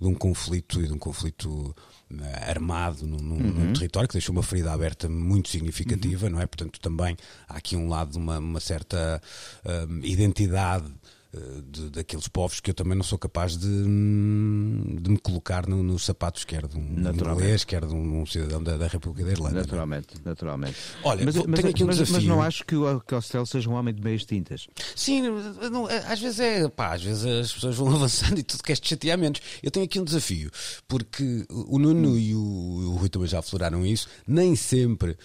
[0.00, 1.74] de um conflito e de um conflito
[2.44, 3.52] armado num, num, uhum.
[3.66, 6.32] num, território que deixou uma ferida aberta muito significativa, uhum.
[6.32, 6.46] não é?
[6.46, 7.16] Portanto, também
[7.48, 9.22] há aqui um lado de uma, uma certa
[9.88, 11.19] um, identidade eh,
[11.64, 16.04] de, daqueles povos que eu também não sou capaz de, de me colocar no, nos
[16.04, 19.58] sapatos, quer de um inglês, quer de um, um cidadão da, da, República da Irlanda.
[19.58, 19.60] É?
[19.60, 20.28] Naturalmente, é?
[20.28, 20.76] naturalmente.
[21.04, 24.02] Olha, mas, mas, um mas, mas não acho que o Costello seja um homem de
[24.02, 24.66] meias tintas.
[24.96, 25.22] Sim,
[25.70, 29.16] não, às vezes é, pá, às vezes as pessoas vão avançando e tudo queres chatear
[29.16, 29.40] menos.
[29.62, 30.50] Eu tenho aqui um desafio,
[30.88, 32.18] porque o Nuno hum.
[32.18, 35.16] e o, o Rui também já afloraram isso, nem sempre uh,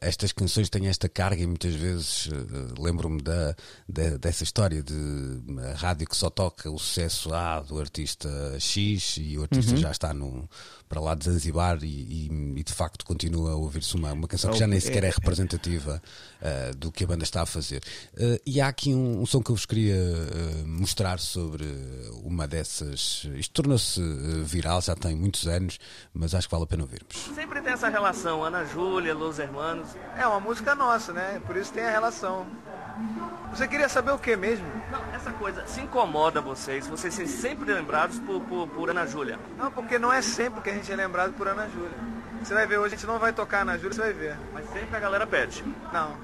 [0.00, 3.56] estas canções têm esta carga e muitas vezes uh, lembro-me da,
[3.88, 5.31] da, dessa história de
[5.70, 9.78] a rádio que só toca o sucesso A do artista X e o artista uhum.
[9.78, 10.48] já está no,
[10.92, 14.50] para lá de Zanzibar e, e, e de facto continua a ouvir-se uma, uma canção
[14.50, 16.02] que já nem sequer é, é representativa
[16.42, 17.82] uh, do que a banda está a fazer.
[18.12, 21.64] Uh, e há aqui um, um, som que eu vos queria uh, mostrar sobre
[22.22, 23.26] uma dessas.
[23.36, 24.00] Isto tornou-se
[24.44, 25.78] viral, já tem muitos anos,
[26.12, 27.16] mas acho que vale a pena ouvirmos.
[27.34, 29.88] Sempre tem essa relação, Ana Júlia, Los Hermanos.
[30.18, 31.40] É uma música nossa, né?
[31.46, 32.46] Por isso tem a relação.
[33.50, 34.66] Você queria saber o que mesmo?
[34.90, 39.38] Não, essa coisa se incomoda vocês, vocês são sempre lembrados por, por, por, Ana Júlia.
[39.58, 41.96] Não, porque não é sempre que a gente é lembrado por Ana Júlia.
[42.42, 44.38] Você vai ver, hoje a gente não vai tocar Ana Júlia, você vai ver.
[44.52, 45.62] Mas sempre a galera pede.
[45.92, 46.16] Não.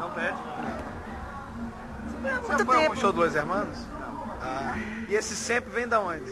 [0.00, 0.36] Não pede?
[2.22, 2.42] Não.
[2.42, 3.78] Você já foi um show do Dois Hermanos?
[4.00, 4.36] Não.
[4.42, 4.74] Ah,
[5.08, 6.30] e esse sempre vem da onde?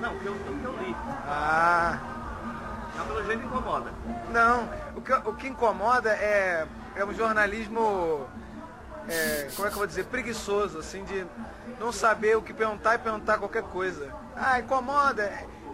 [0.00, 0.96] Não, que eu, que eu li.
[1.26, 1.98] Ah.
[2.96, 3.92] Não, pelo jeito incomoda.
[4.32, 6.66] Não, o que, o que incomoda é,
[6.96, 8.26] é um jornalismo
[9.08, 11.26] é, como é que eu vou dizer, preguiçoso, assim, de
[11.80, 14.12] não saber o que perguntar e perguntar qualquer coisa.
[14.36, 15.22] Ah, incomoda.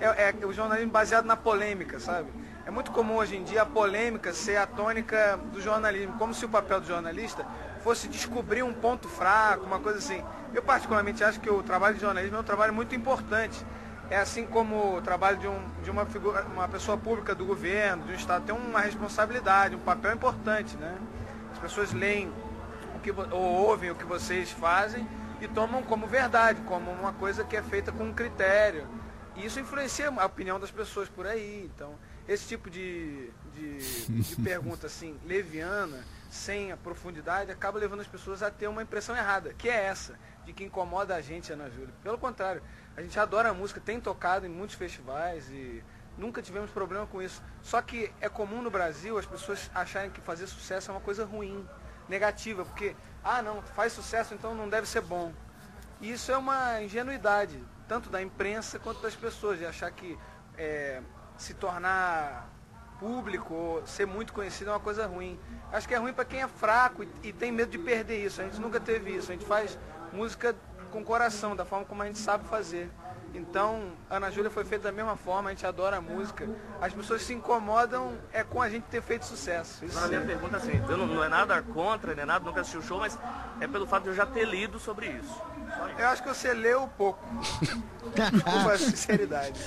[0.01, 2.29] É, é o jornalismo baseado na polêmica, sabe?
[2.67, 6.45] É muito comum hoje em dia a polêmica ser a tônica do jornalismo, como se
[6.45, 7.45] o papel do jornalista
[7.83, 10.23] fosse descobrir um ponto fraco, uma coisa assim.
[10.55, 13.65] Eu particularmente acho que o trabalho de jornalismo é um trabalho muito importante.
[14.11, 18.05] É assim como o trabalho de, um, de uma, figura, uma pessoa pública do governo,
[18.05, 20.97] de um Estado, tem uma responsabilidade, um papel importante, né?
[21.53, 22.33] As pessoas leem
[23.05, 25.07] que, ou ouvem o que vocês fazem
[25.41, 28.89] e tomam como verdade, como uma coisa que é feita com um critério.
[29.37, 31.71] E isso influencia a opinião das pessoas por aí.
[31.75, 31.95] Então,
[32.27, 38.43] esse tipo de, de, de pergunta assim, leviana, sem a profundidade, acaba levando as pessoas
[38.43, 41.95] a ter uma impressão errada, que é essa, de que incomoda a gente, Ana Júlia.
[42.03, 42.63] Pelo contrário,
[42.97, 45.85] a gente adora a música, tem tocado em muitos festivais e
[46.17, 47.43] nunca tivemos problema com isso.
[47.63, 51.25] Só que é comum no Brasil as pessoas acharem que fazer sucesso é uma coisa
[51.25, 51.67] ruim
[52.09, 55.33] negativa, porque, ah, não, faz sucesso, então não deve ser bom.
[56.01, 60.19] E isso é uma ingenuidade, tanto da imprensa quanto das pessoas, de achar que
[60.57, 61.01] é,
[61.37, 62.49] se tornar
[62.99, 65.39] público ser muito conhecido é uma coisa ruim.
[65.73, 68.41] Acho que é ruim para quem é fraco e, e tem medo de perder isso.
[68.41, 69.31] A gente nunca teve isso.
[69.31, 69.79] A gente faz
[70.13, 70.55] música
[70.91, 72.91] com coração, da forma como a gente sabe fazer.
[73.35, 76.49] Então, Ana Júlia foi feita da mesma forma, a gente adora a música.
[76.81, 79.85] As pessoas se incomodam é com a gente ter feito sucesso.
[79.85, 82.45] Isso a minha pergunta é assim, eu não, não, é nada contra, nem é nada,
[82.45, 83.19] nunca assisti o show, mas
[83.61, 85.43] é pelo fato de eu já ter lido sobre isso.
[85.99, 87.25] Eu acho que você leu pouco.
[88.45, 89.61] com a sinceridade.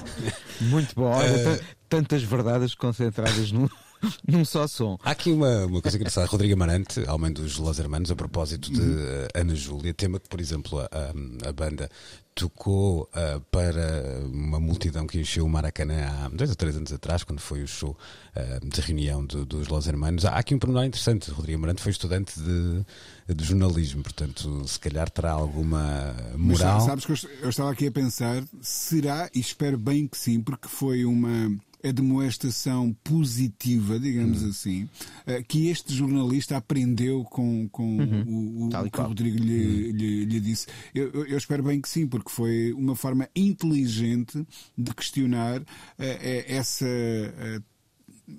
[0.62, 1.12] Muito bom.
[1.12, 1.65] Olha, uh...
[1.89, 3.67] tantas verdades concentradas num.
[4.27, 4.97] num só som.
[5.03, 6.27] Há aqui uma, uma coisa engraçada.
[6.27, 10.39] Rodrigo Amarante, além dos Los Hermanos, a propósito de uh, Ana Júlia, tema que, por
[10.39, 11.89] exemplo, a, a banda
[12.36, 17.23] tocou uh, para uma multidão que encheu o Maracanã há dois ou três anos atrás,
[17.23, 17.97] quando foi o show
[18.36, 20.23] uh, de reunião do, dos Los Hermanos.
[20.23, 21.31] Há aqui um pormenor interessante.
[21.31, 22.86] Rodrigo Amarante foi estudante de,
[23.33, 26.75] de jornalismo, portanto, se calhar terá alguma moral.
[26.75, 30.39] Mas, sabes que eu, eu estava aqui a pensar, será, e espero bem que sim,
[30.39, 31.49] porque foi uma
[31.83, 34.49] a demonstração positiva, digamos hum.
[34.49, 34.89] assim,
[35.25, 38.69] eh, que este jornalista aprendeu com, com uhum.
[38.73, 39.95] o, o que o Rodrigo lhe, uhum.
[39.95, 40.67] lhe, lhe disse.
[40.93, 44.45] Eu, eu, espero bem que sim, porque foi uma forma inteligente
[44.77, 45.65] de questionar uh,
[45.97, 46.85] essa.
[46.85, 47.63] Uh,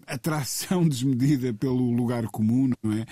[0.07, 3.07] atração desmedida pelo lugar comum, não é?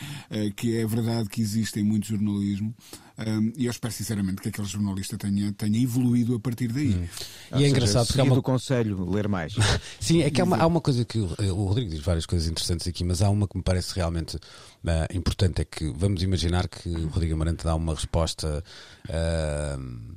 [0.51, 2.75] Que é verdade que existe em muito jornalismo.
[3.19, 6.95] Um, e eu espero sinceramente que aquele jornalista tenha, tenha evoluído a partir daí.
[6.95, 7.09] Hum.
[7.57, 8.39] E é engraçado porque há uma...
[8.39, 9.55] o conselho, ler mais.
[9.99, 12.47] Sim, é que há uma, há uma coisa que o, o, Rodrigo diz várias coisas
[12.47, 16.69] interessantes aqui, mas há uma que me parece realmente uh, importante: é que vamos imaginar
[16.69, 18.63] que o Rodrigo Amarante dá uma resposta.
[19.09, 20.17] Uh,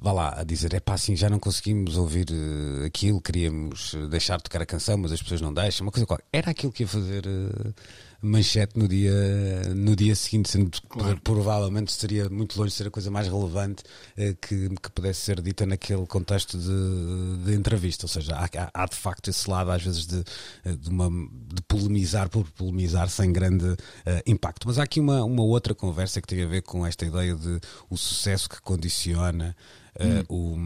[0.00, 4.38] vá lá, a dizer, é pá, assim, já não conseguimos ouvir uh, aquilo, queríamos deixar
[4.38, 6.18] de tocar a canção, mas as pessoas não deixam, uma coisa qual.
[6.32, 7.74] Era aquilo que ia fazer uh,
[8.22, 9.12] manchete no dia,
[9.74, 11.16] no dia seguinte, sendo claro.
[11.16, 13.82] que provavelmente seria muito longe de ser a coisa mais relevante
[14.18, 18.04] uh, que, que pudesse ser dita naquele contexto de, de entrevista.
[18.04, 20.22] Ou seja, há, há, de facto esse lado, às vezes, de,
[20.64, 23.76] de, uma, de polemizar por polemizar sem grande
[24.26, 24.66] impacto.
[24.66, 27.60] Mas há aqui uma, uma outra conversa que tem a ver com esta ideia de
[27.88, 29.56] o sucesso que condiciona
[29.96, 30.56] uh, o,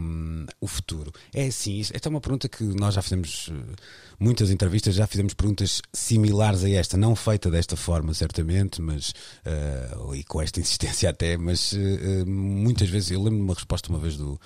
[0.61, 1.11] o futuro?
[1.33, 3.75] É assim, esta é uma pergunta que nós já fizemos eh,
[4.19, 9.13] muitas entrevistas, já fizemos perguntas similares a esta, não feita desta forma, certamente, mas
[9.45, 13.89] uh, e com esta insistência até, mas uh, muitas vezes eu lembro de uma resposta
[13.89, 14.39] uma vez do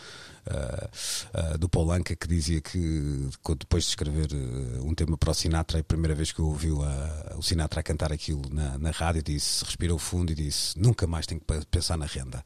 [0.50, 5.34] uh, uh, do Polanca que dizia que depois de escrever uh, um tema para o
[5.34, 9.24] Sinatra, a primeira vez que eu ouvi o Sinatra a cantar aquilo na, na rádio,
[9.24, 12.44] disse, respirou fundo e disse: Nunca mais tenho que pensar na renda.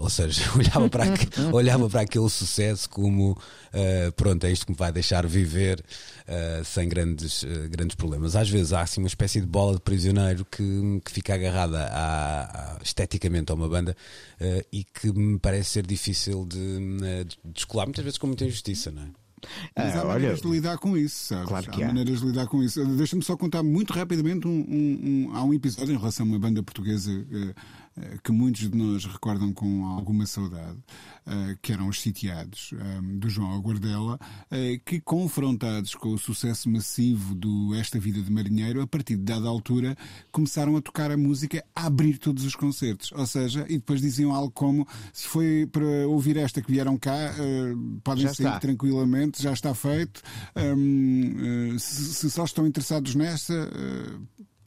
[0.00, 1.04] ou seja, olhava para,
[1.52, 3.36] olhava para aquele sucesso como
[4.16, 5.84] pronto, é isto que me vai deixar viver
[6.64, 8.36] sem grandes, grandes problemas.
[8.36, 12.76] Às vezes há assim uma espécie de bola de prisioneiro que, que fica agarrada a,
[12.76, 13.96] a, esteticamente a uma banda
[14.72, 19.02] e que me parece ser difícil de eh, descolar, muitas vezes com muita injustiça, não
[19.02, 19.08] é?
[19.76, 21.48] Mas há ah, maneiras olha, de lidar com isso, sabes?
[21.48, 21.88] Claro que há, há.
[21.88, 22.84] maneiras de lidar com isso.
[22.84, 26.38] Deixa-me só contar muito rapidamente um, um, um, há um episódio em relação a uma
[26.38, 27.54] banda portuguesa uh, uh,
[28.22, 30.78] que muitos de nós recordam com alguma saudade.
[31.30, 34.18] Eh, que eram os sitiados, eh, do João Aguardela,
[34.50, 39.24] eh, que confrontados com o sucesso massivo do Esta Vida de Marinheiro, a partir de
[39.24, 39.94] dada altura,
[40.32, 43.12] começaram a tocar a música, a abrir todos os concertos.
[43.12, 47.34] Ou seja, e depois diziam algo como: se foi para ouvir esta que vieram cá,
[48.02, 48.60] podem já sair está.
[48.60, 50.22] tranquilamente, já está feito.
[51.78, 53.70] se, só estão interessados nesta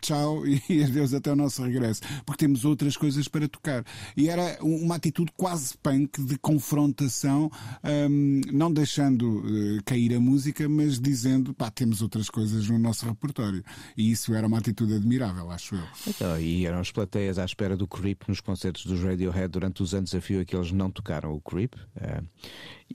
[0.02, 3.86] tchau e adeus até o nosso regresso, porque temos outras coisas para tocar.
[4.18, 7.50] E era uma atitude quase punk de confrontação,
[7.84, 13.06] um, não deixando uh, cair a música, mas dizendo, pá, temos outras coisas no nosso
[13.06, 13.64] repertório.
[13.96, 15.84] E isso era uma atitude admirável, acho eu.
[16.08, 19.94] Então, e eram as plateias à espera do Creep nos concertos dos Radiohead durante os
[19.94, 21.76] anos a fio que eles não tocaram o Creep.
[21.96, 22.26] Uh,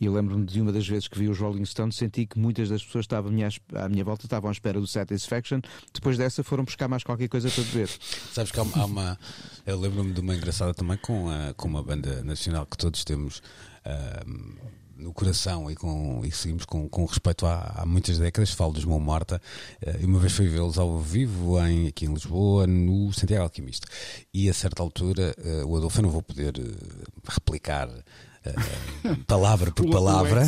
[0.00, 2.68] e eu lembro-me de uma das vezes que vi os Rolling Stones, senti que muitas
[2.68, 5.60] das pessoas estavam à minha, à minha volta estavam à espera do Satisfaction.
[5.92, 7.88] Depois dessa foram buscar mais qualquer coisa para beber.
[8.32, 9.18] Sabes que há, há uma.
[9.64, 13.42] Eu lembro-me de uma engraçada também com, a, com uma banda nacional que todos temos.
[13.86, 18.72] Uh, no coração e, com, e seguimos com, com respeito há, há muitas décadas, falo
[18.72, 19.40] dos Mão Morta,
[19.86, 23.86] uh, e uma vez fui vê-los ao vivo em, aqui em Lisboa, no Santiago Alquimista.
[24.32, 26.54] E a certa altura, uh, o Adolfo, eu não vou poder
[27.28, 27.88] replicar
[29.04, 30.46] uh, palavra por palavra,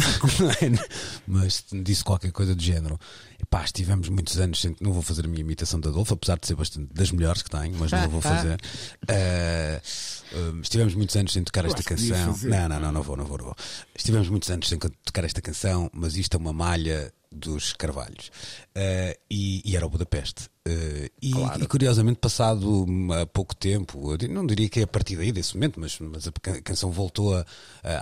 [1.26, 2.98] mas disse qualquer coisa do género.
[3.40, 4.74] Epá, estivemos muitos anos sem.
[4.80, 7.50] Não vou fazer a minha imitação da Adolfo, apesar de ser bastante das melhores que
[7.50, 8.60] tenho, mas não vou fazer.
[9.04, 12.36] Uh, estivemos muitos anos sem tocar esta canção.
[12.42, 13.56] Não, não, não, não vou, não vou, não vou.
[13.94, 18.30] Estivemos muitos anos sem tocar esta canção, mas isto é uma malha dos Carvalhos.
[18.76, 20.48] Uh, e, e, era o Budapeste.
[20.66, 21.62] Uh, e, claro.
[21.62, 22.86] e, curiosamente, passado
[23.20, 26.32] há pouco tempo, não diria que é a partir daí desse momento, mas, mas a
[26.62, 27.40] canção voltou a.
[27.40, 27.44] Uh,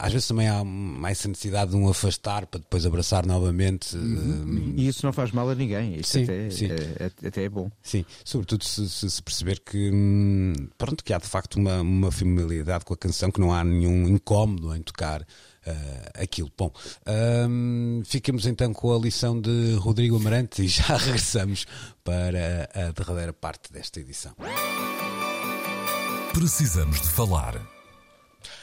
[0.00, 3.96] às vezes também há mais essa necessidade de um afastar para depois abraçar novamente.
[3.96, 4.74] Uhum.
[4.76, 5.96] e isso não faz mal a ninguém.
[5.96, 6.66] Isso sim, até, sim.
[6.66, 7.70] É, é, até é bom.
[7.82, 12.84] Sim, sobretudo se, se, perceber que, hum, pronto, que há de facto uma, uma familiaridade
[12.84, 15.26] com a canção, que não há nenhum incómodo em tocar
[16.14, 16.50] aquilo.
[16.56, 16.70] Bom,
[17.48, 21.66] um, ficamos então com a lição de Rodrigo Amarante e já regressamos
[22.04, 24.34] para a derradeira parte desta edição.
[26.32, 27.60] Precisamos de falar.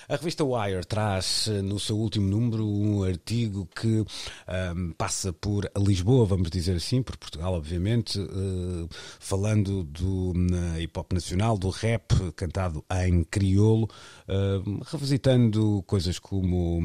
[0.10, 4.06] A revista Wire traz eh, no seu último número um artigo que um,
[4.48, 8.90] ehm, passa por Lisboa, vamos dizer assim, por Portugal, obviamente, uh,
[9.20, 10.34] falando do
[10.78, 13.90] hip hop nacional, do rap cantado em crioulo,
[14.28, 16.82] uh, revisitando coisas como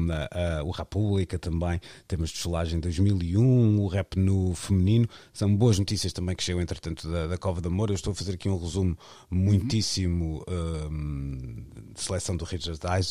[0.63, 5.07] o República também, temas de solagem 2001, o rap no feminino.
[5.33, 7.89] São boas notícias também que chegam, entretanto, da, da Cova de Amor.
[7.89, 8.97] Eu estou a fazer aqui um resumo
[9.29, 13.09] muitíssimo ehm, de seleção do Richard Dice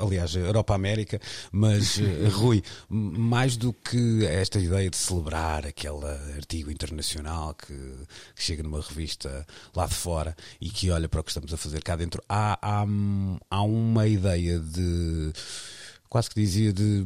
[0.00, 1.20] aliás, Europa-América,
[1.52, 6.04] mas eh, Rui, mais do que esta ideia de celebrar aquele
[6.36, 7.74] artigo internacional que,
[8.34, 11.56] que, chega numa revista lá de fora e que olha para o que estamos a
[11.56, 12.86] fazer cá dentro, há, há,
[13.50, 15.32] há uma ideia de
[16.08, 17.04] quase que dizia de,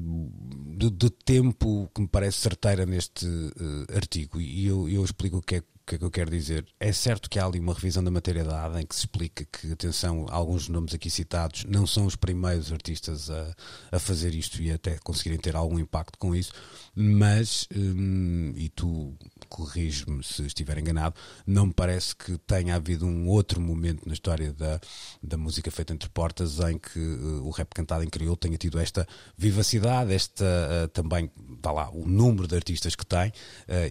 [0.77, 4.41] de, de, tempo que me parece certeira neste uh, artigo.
[4.41, 6.65] E eu, eu explico o que é O que é que eu quero dizer?
[6.81, 9.71] É certo que há ali uma revisão da matéria dada em que se explica que,
[9.71, 13.55] atenção, alguns nomes aqui citados não são os primeiros artistas a,
[13.93, 16.53] a fazer isto e até conseguirem ter algum impacto com isso,
[16.95, 19.15] mas, hum, e tu
[19.51, 21.17] corriges-me se estiver enganado,
[21.47, 24.81] não me parece que tenha havido um outro momento na história da,
[25.23, 28.79] da música feita entre portas em que uh, o rap cantado em crioulo tenha tido
[28.79, 29.07] esta
[29.37, 31.31] vivacidade, esta uh, também,
[31.63, 33.33] vá lá, o número de artistas que tem uh,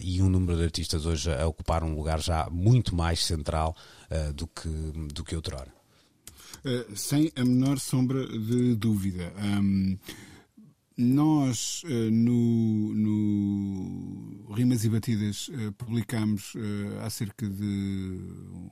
[0.02, 3.76] e um número de artistas hoje a ocupar um lugar já muito mais central
[4.10, 4.68] uh, do, que,
[5.12, 5.72] do que outrora.
[6.64, 9.34] Uh, sem a menor sombra de dúvida.
[9.36, 9.98] Um,
[10.96, 16.54] nós, uh, no, no, Rimas e Batidas, uh, publicámos
[17.02, 18.18] há cerca de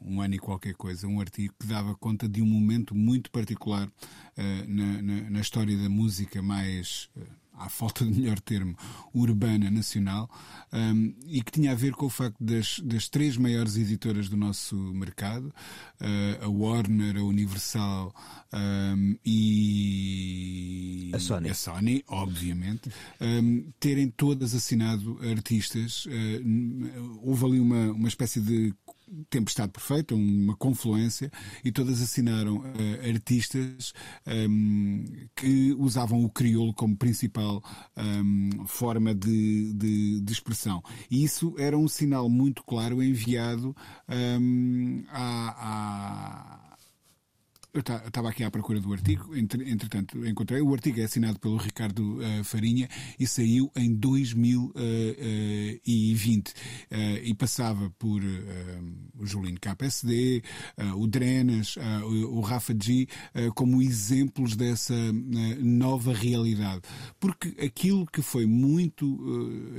[0.01, 3.91] um ano e qualquer coisa um artigo que dava conta de um momento muito particular
[4.67, 7.11] na, na, na, história da música mais
[7.55, 8.77] à falta de melhor termo,
[9.15, 10.29] urbana nacional,
[10.73, 14.37] um, e que tinha a ver com o facto das, das três maiores editoras do
[14.37, 15.47] nosso mercado,
[16.01, 18.15] uh, a Warner, a Universal
[18.53, 22.91] um, e a Sony, a Sony obviamente,
[23.21, 26.07] um, terem todas assinado artistas.
[26.07, 28.75] Uh, houve ali uma, uma espécie de
[29.29, 31.31] tempestade perfeita, uma confluência,
[31.65, 33.93] e todas assinaram uh, artistas
[34.27, 37.63] um, ehm, que usavam o crioulo como principal
[37.97, 40.83] um, ehm, forma de, de, de, expressão.
[41.11, 43.77] E isso era um sinal muito claro enviado
[44.09, 46.72] um, ehm, a, a
[47.73, 50.61] eu estava aqui à procura do artigo, entretanto encontrei.
[50.61, 52.87] O artigo é assinado pelo Ricardo uh, Farinha
[53.19, 56.55] e saiu em 2020 uh,
[57.23, 58.21] e passava por
[59.19, 60.43] o Julinho KSD,
[60.97, 63.07] o Drenas, o, o Rafa G
[63.55, 64.95] como exemplos dessa
[65.61, 66.83] nova realidade.
[67.19, 69.19] Porque aquilo que foi muito,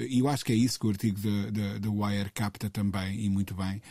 [0.10, 1.20] e eu acho que é isso que o artigo
[1.52, 3.82] da, da, Wire capta também, e muito bem,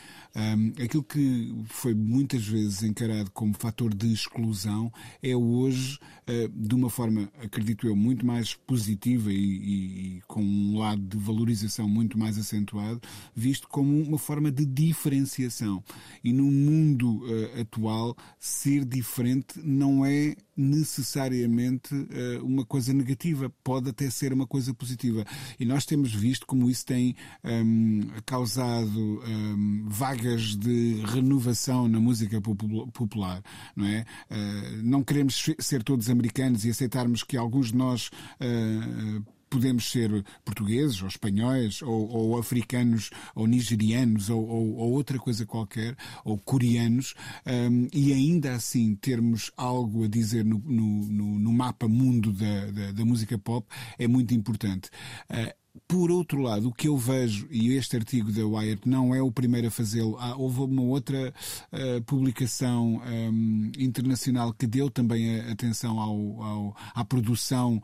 [0.83, 4.91] aquilo que foi muitas vezes encarado como fator de exclusão
[5.21, 10.77] é hoje, uh, de uma forma, acredito eu, muito mais positiva e, e, com um
[10.77, 13.01] lado de valorização muito mais acentuado,
[13.35, 15.83] visto como uma forma de diferenciação.
[16.23, 23.89] E no mundo uh, atual, ser diferente não é necessariamente uh, uma coisa negativa, pode
[23.89, 25.25] até ser uma coisa positiva.
[25.59, 32.39] E nós temos visto como isso tem um, causado um, vagas de renovação na música
[32.41, 33.41] popular,
[33.83, 34.05] não é?
[34.31, 40.25] Uh, não queremos ser todos americanos e aceitarmos que alguns de nós uh, podemos ser
[40.43, 46.39] portugueses ou espanhóis ou, ou africanos ou nigerianos ou, ou, ou, outra coisa qualquer ou
[46.39, 47.13] coreanos
[47.45, 52.91] um, e ainda assim termos algo a dizer no, no, no mapa mundo da, da,
[52.93, 53.67] da, música pop
[53.99, 54.89] é muito importante.
[55.29, 59.21] Uh, por outro lado, o que eu vejo, e este artigo da Wired não é
[59.21, 61.33] o primeiro a fazê-lo, houve uma outra
[61.71, 67.81] uh, publicação um, internacional que deu também atenção ao, ao, à produção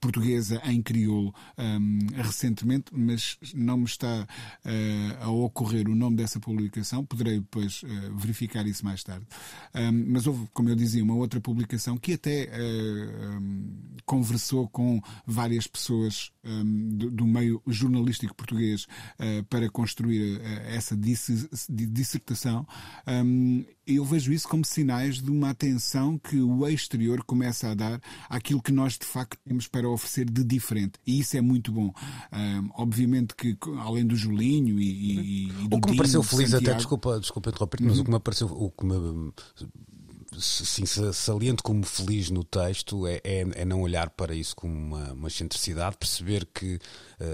[0.00, 4.26] portuguesa em crioulo um, recentemente, mas não me está
[4.64, 9.26] uh, a ocorrer o nome dessa publicação, poderei depois uh, verificar isso mais tarde.
[9.74, 12.50] Um, mas houve, como eu dizia, uma outra publicação que até
[14.04, 18.86] conversou com várias pessoas do, do meio jornalístico português
[19.18, 22.66] uh, para construir uh, essa dissertação,
[23.06, 28.00] um, eu vejo isso como sinais de uma atenção que o exterior começa a dar
[28.28, 30.98] àquilo que nós de facto temos para oferecer de diferente.
[31.06, 31.92] E isso é muito bom.
[32.32, 36.50] Um, obviamente que, além do Julinho e, e, e do O que me pareceu feliz,
[36.50, 36.70] Santiago...
[36.70, 37.88] até, desculpa, desculpa interromper, uhum.
[37.88, 39.32] mas o que me pareceu, o que me
[40.38, 45.12] sim, saliente como feliz no texto é, é, é, não olhar para isso como uma,
[45.12, 46.80] uma excentricidade, perceber que uh,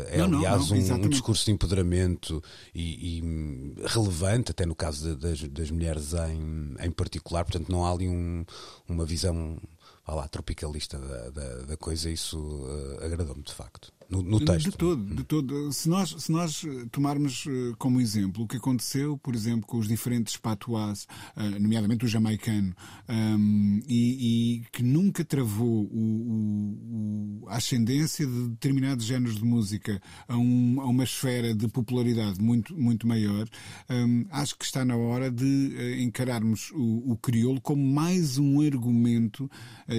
[0.09, 2.43] é, não, aliás, não, não, um, um, discurso de empoderamento
[2.75, 7.85] e, e relevante, até no caso de, das, das, mulheres em, em particular, portanto, não
[7.85, 8.45] há ali um,
[8.89, 9.61] uma visão
[10.07, 14.71] lá, tropicalista da, da, da coisa, isso uh, agradou-me de facto no, no texto.
[14.71, 15.73] De todo, de todo.
[15.73, 19.87] Se nós, se nós tomarmos eh, como exemplo o que aconteceu, por exemplo, com os
[19.87, 21.07] diferentes patuás,
[21.37, 22.75] eh, nomeadamente o jamaicano,
[23.07, 29.45] um, ehm, e, e, que nunca travou o, o, a ascendência de determinados géneros de
[29.45, 33.47] música a, um, a uma esfera de popularidade muito, muito maior,
[33.91, 38.39] um, ehm, acho que está na hora de eh, encararmos o, o crioulo como mais
[38.39, 39.51] um argumento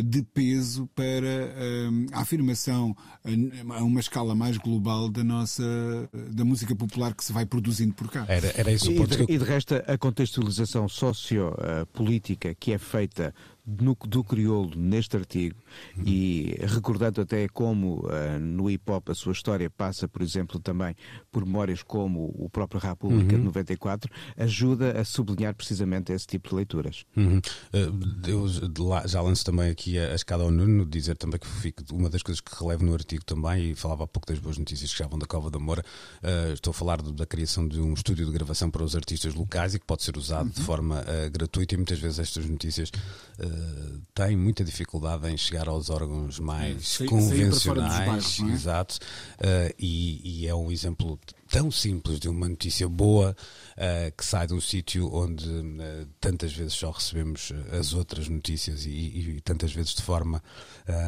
[0.06, 2.96] de peso para ehm, a afirmação
[3.70, 5.64] a uma uma escala mais global da nossa
[6.32, 8.26] da música popular que se vai produzindo por cá.
[8.28, 13.36] Era, era isso e, de, e de resto, a contextualização sociopolítica que é feita
[13.80, 15.56] no, do crioulo neste artigo
[15.96, 16.04] Uhum.
[16.06, 20.96] e recordando até como uh, no hip hop a sua história passa, por exemplo, também
[21.32, 23.40] por memórias como o próprio República Uhum.
[23.40, 27.06] de 94, ajuda a sublinhar precisamente esse tipo de leituras.
[27.16, 27.40] Uhum.
[27.74, 31.84] Uh, lá- já lanço também aqui a, a escada ao Nuno, dizer também que fico,
[31.94, 34.92] uma das coisas que relevo no artigo também, e falava há pouco das boas notícias
[34.92, 35.84] que já vão da Cova da Moura,
[36.24, 39.36] uh, estou a falar do- da criação de um estúdio de gravação para os artistas
[39.36, 42.90] locais e que pode ser usado de forma uh, gratuita e muitas vezes estas notícias
[43.60, 47.98] uh, têm muita dificuldade em chegar aos órgãos mais fora dos convencionais.
[47.98, 48.44] bairros, é?
[48.54, 49.00] Exato.
[49.36, 51.20] Uh, e, e é um exemplo
[51.50, 53.36] tão simples de uma notícia boa
[53.76, 58.28] uh, que sai de um sítio onde uh, tantas vezes só recebemos uh, as outras
[58.28, 60.42] notícias e, e- e tantas vezes de forma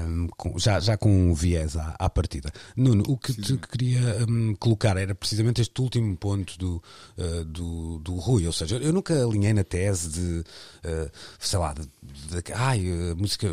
[0.08, 2.52] um, com- já, já com um viés à, à partida.
[2.76, 6.84] Nuno, o que te queria um, colocar era precisamente este último ponto do,
[7.18, 10.44] uh, do, do Rui, ou seja, eu nunca alinhei na tese de,
[11.40, 11.88] sei lá, de,
[12.36, 12.82] de que, ai,
[13.12, 13.48] a música,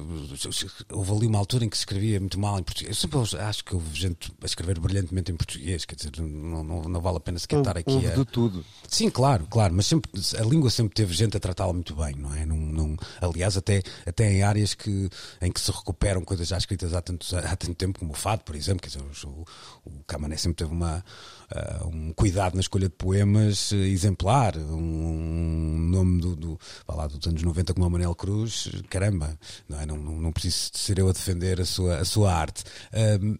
[0.90, 2.90] houve ali uma altura em que se escrevia muito mal em português.
[3.02, 6.77] Eu sempre acho que houve gente a escrever brilhantemente em português, quer dizer, não, não,
[6.86, 8.14] não vale a pena sequer estar aqui houve a.
[8.14, 8.64] de tudo.
[8.88, 12.34] Sim, claro, claro, mas sempre, a língua sempre teve gente a tratá-la muito bem, não
[12.34, 12.44] é?
[12.44, 15.08] Não, não- aliás, até, até em áreas que,
[15.40, 18.42] em que se recuperam coisas já escritas há, tantos, há tanto tempo, como o fado,
[18.44, 19.44] por exemplo, quer dizer, o,
[19.84, 21.04] o Camané sempre teve uma,
[21.50, 27.26] ah, um cuidado na escolha de poemas eh, exemplar, um, nome do, do, lá, dos
[27.26, 29.86] anos 90 como o Manel Cruz, caramba, não, é?
[29.86, 32.64] não, não, não preciso ser eu a defender a sua, a sua arte.
[32.92, 33.36] Ahm,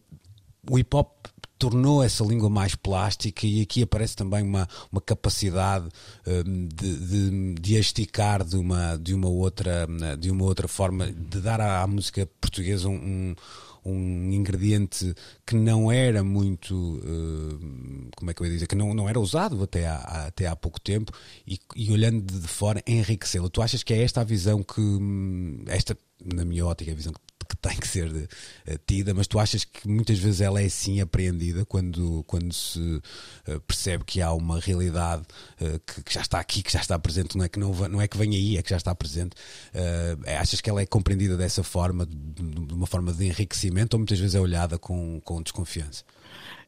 [0.70, 1.26] o hip hop
[1.58, 5.88] tornou essa língua mais plástica e aqui aparece também uma, uma capacidade
[6.26, 9.86] hum, de, de, de esticar de uma, de, uma outra,
[10.18, 13.34] de uma outra forma, de dar à, à música portuguesa um,
[13.84, 15.14] um, um ingrediente
[15.46, 19.18] que não era muito, hum, como é que eu ia dizer, que não, não era
[19.20, 21.12] usado até há, há- até há pouco tempo
[21.46, 23.48] e, e olhando de fora enriquecê-lo.
[23.50, 27.12] Tu achas que é esta a visão que, hum, esta, na minha ótica, a visão
[27.12, 28.28] que que tem que ser
[28.66, 33.00] eh, tida, mas tu achas que muitas vezes ela é assim apreendida quando, quando se
[33.46, 35.22] eh, percebe que há uma realidade
[35.60, 38.02] eh, que, que já está aqui, que já está presente, não é que, não, não
[38.02, 39.34] é que vem aí, é que já está presente.
[39.72, 43.98] Eh, achas que ela é compreendida dessa forma, de, de uma forma de enriquecimento, ou
[44.00, 46.04] muitas vezes é olhada com, com desconfiança?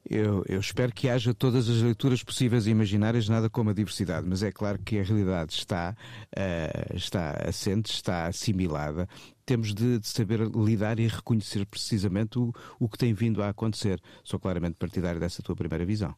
[0.08, 4.26] Eu, eu espero que haja todas as leituras possíveis e imaginárias, nada como a diversidade,
[4.26, 5.94] mas é claro que a realidade está,
[6.34, 9.08] eh, está assente, está assimilada.
[9.44, 14.00] Temos de, de saber lidar e reconhecer precisamente o, o que tem vindo a acontecer.
[14.24, 16.14] Sou claramente partidário dessa tua primeira visão.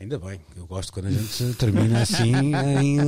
[0.00, 2.98] Ainda bem, eu gosto quando a gente termina assim em.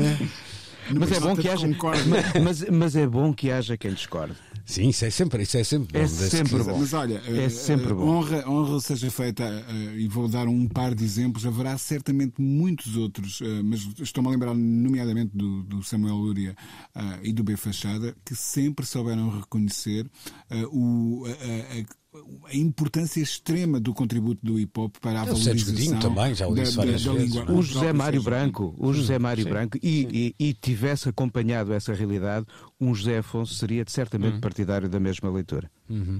[0.94, 1.68] Mas é bom que haja,
[2.42, 4.34] mas, mas é bom que haja quem discorde.
[4.64, 6.04] Sim, isso é sempre, isso é sempre bom.
[6.04, 6.78] É sempre bom.
[6.78, 8.06] Mas olha, É eh, sempre eh, bom.
[8.06, 12.94] honra, honra seja feita, eh, e vou dar um par de exemplos, haverá certamente muitos
[12.94, 16.54] outros, mas estou-me a lembrar nomeadamente do, do Samuel Lúria
[17.22, 20.06] e do B Fachada, que sempre souberam reconhecer
[20.70, 21.30] o, a,
[21.80, 21.97] a-
[22.46, 26.34] a importância extrema do contributo do hip hop para a O Sérgio valorização Godinho também,
[26.34, 27.52] já o da- disse da- várias da vezes, língua.
[27.52, 27.56] é?
[27.58, 32.46] O José Mário Branco, o José Mário Branco, e, e, e tivesse acompanhado essa realidade,
[32.80, 35.70] um José Afonso seria certamente partidário da mesma leitura.
[35.90, 36.18] Uhum.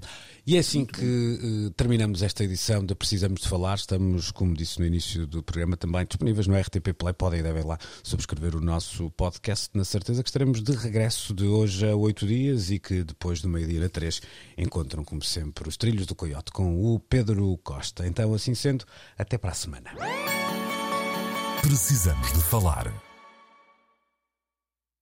[0.48, 3.74] E é assim que eh, terminamos esta edição de Precisamos de Falar.
[3.74, 7.12] Estamos, como disse no início do programa, também disponíveis no RTP Play.
[7.12, 11.44] Podem e devem lá subscrever o nosso podcast, na certeza que estaremos de regresso de
[11.44, 14.22] hoje a oito dias e que depois do meio-dia a três
[14.56, 18.06] encontram, como sempre, os Trilhos do Coiote com o Pedro Costa.
[18.06, 18.86] Então, assim sendo,
[19.18, 19.90] até para a semana.
[21.60, 23.07] Precisamos de falar.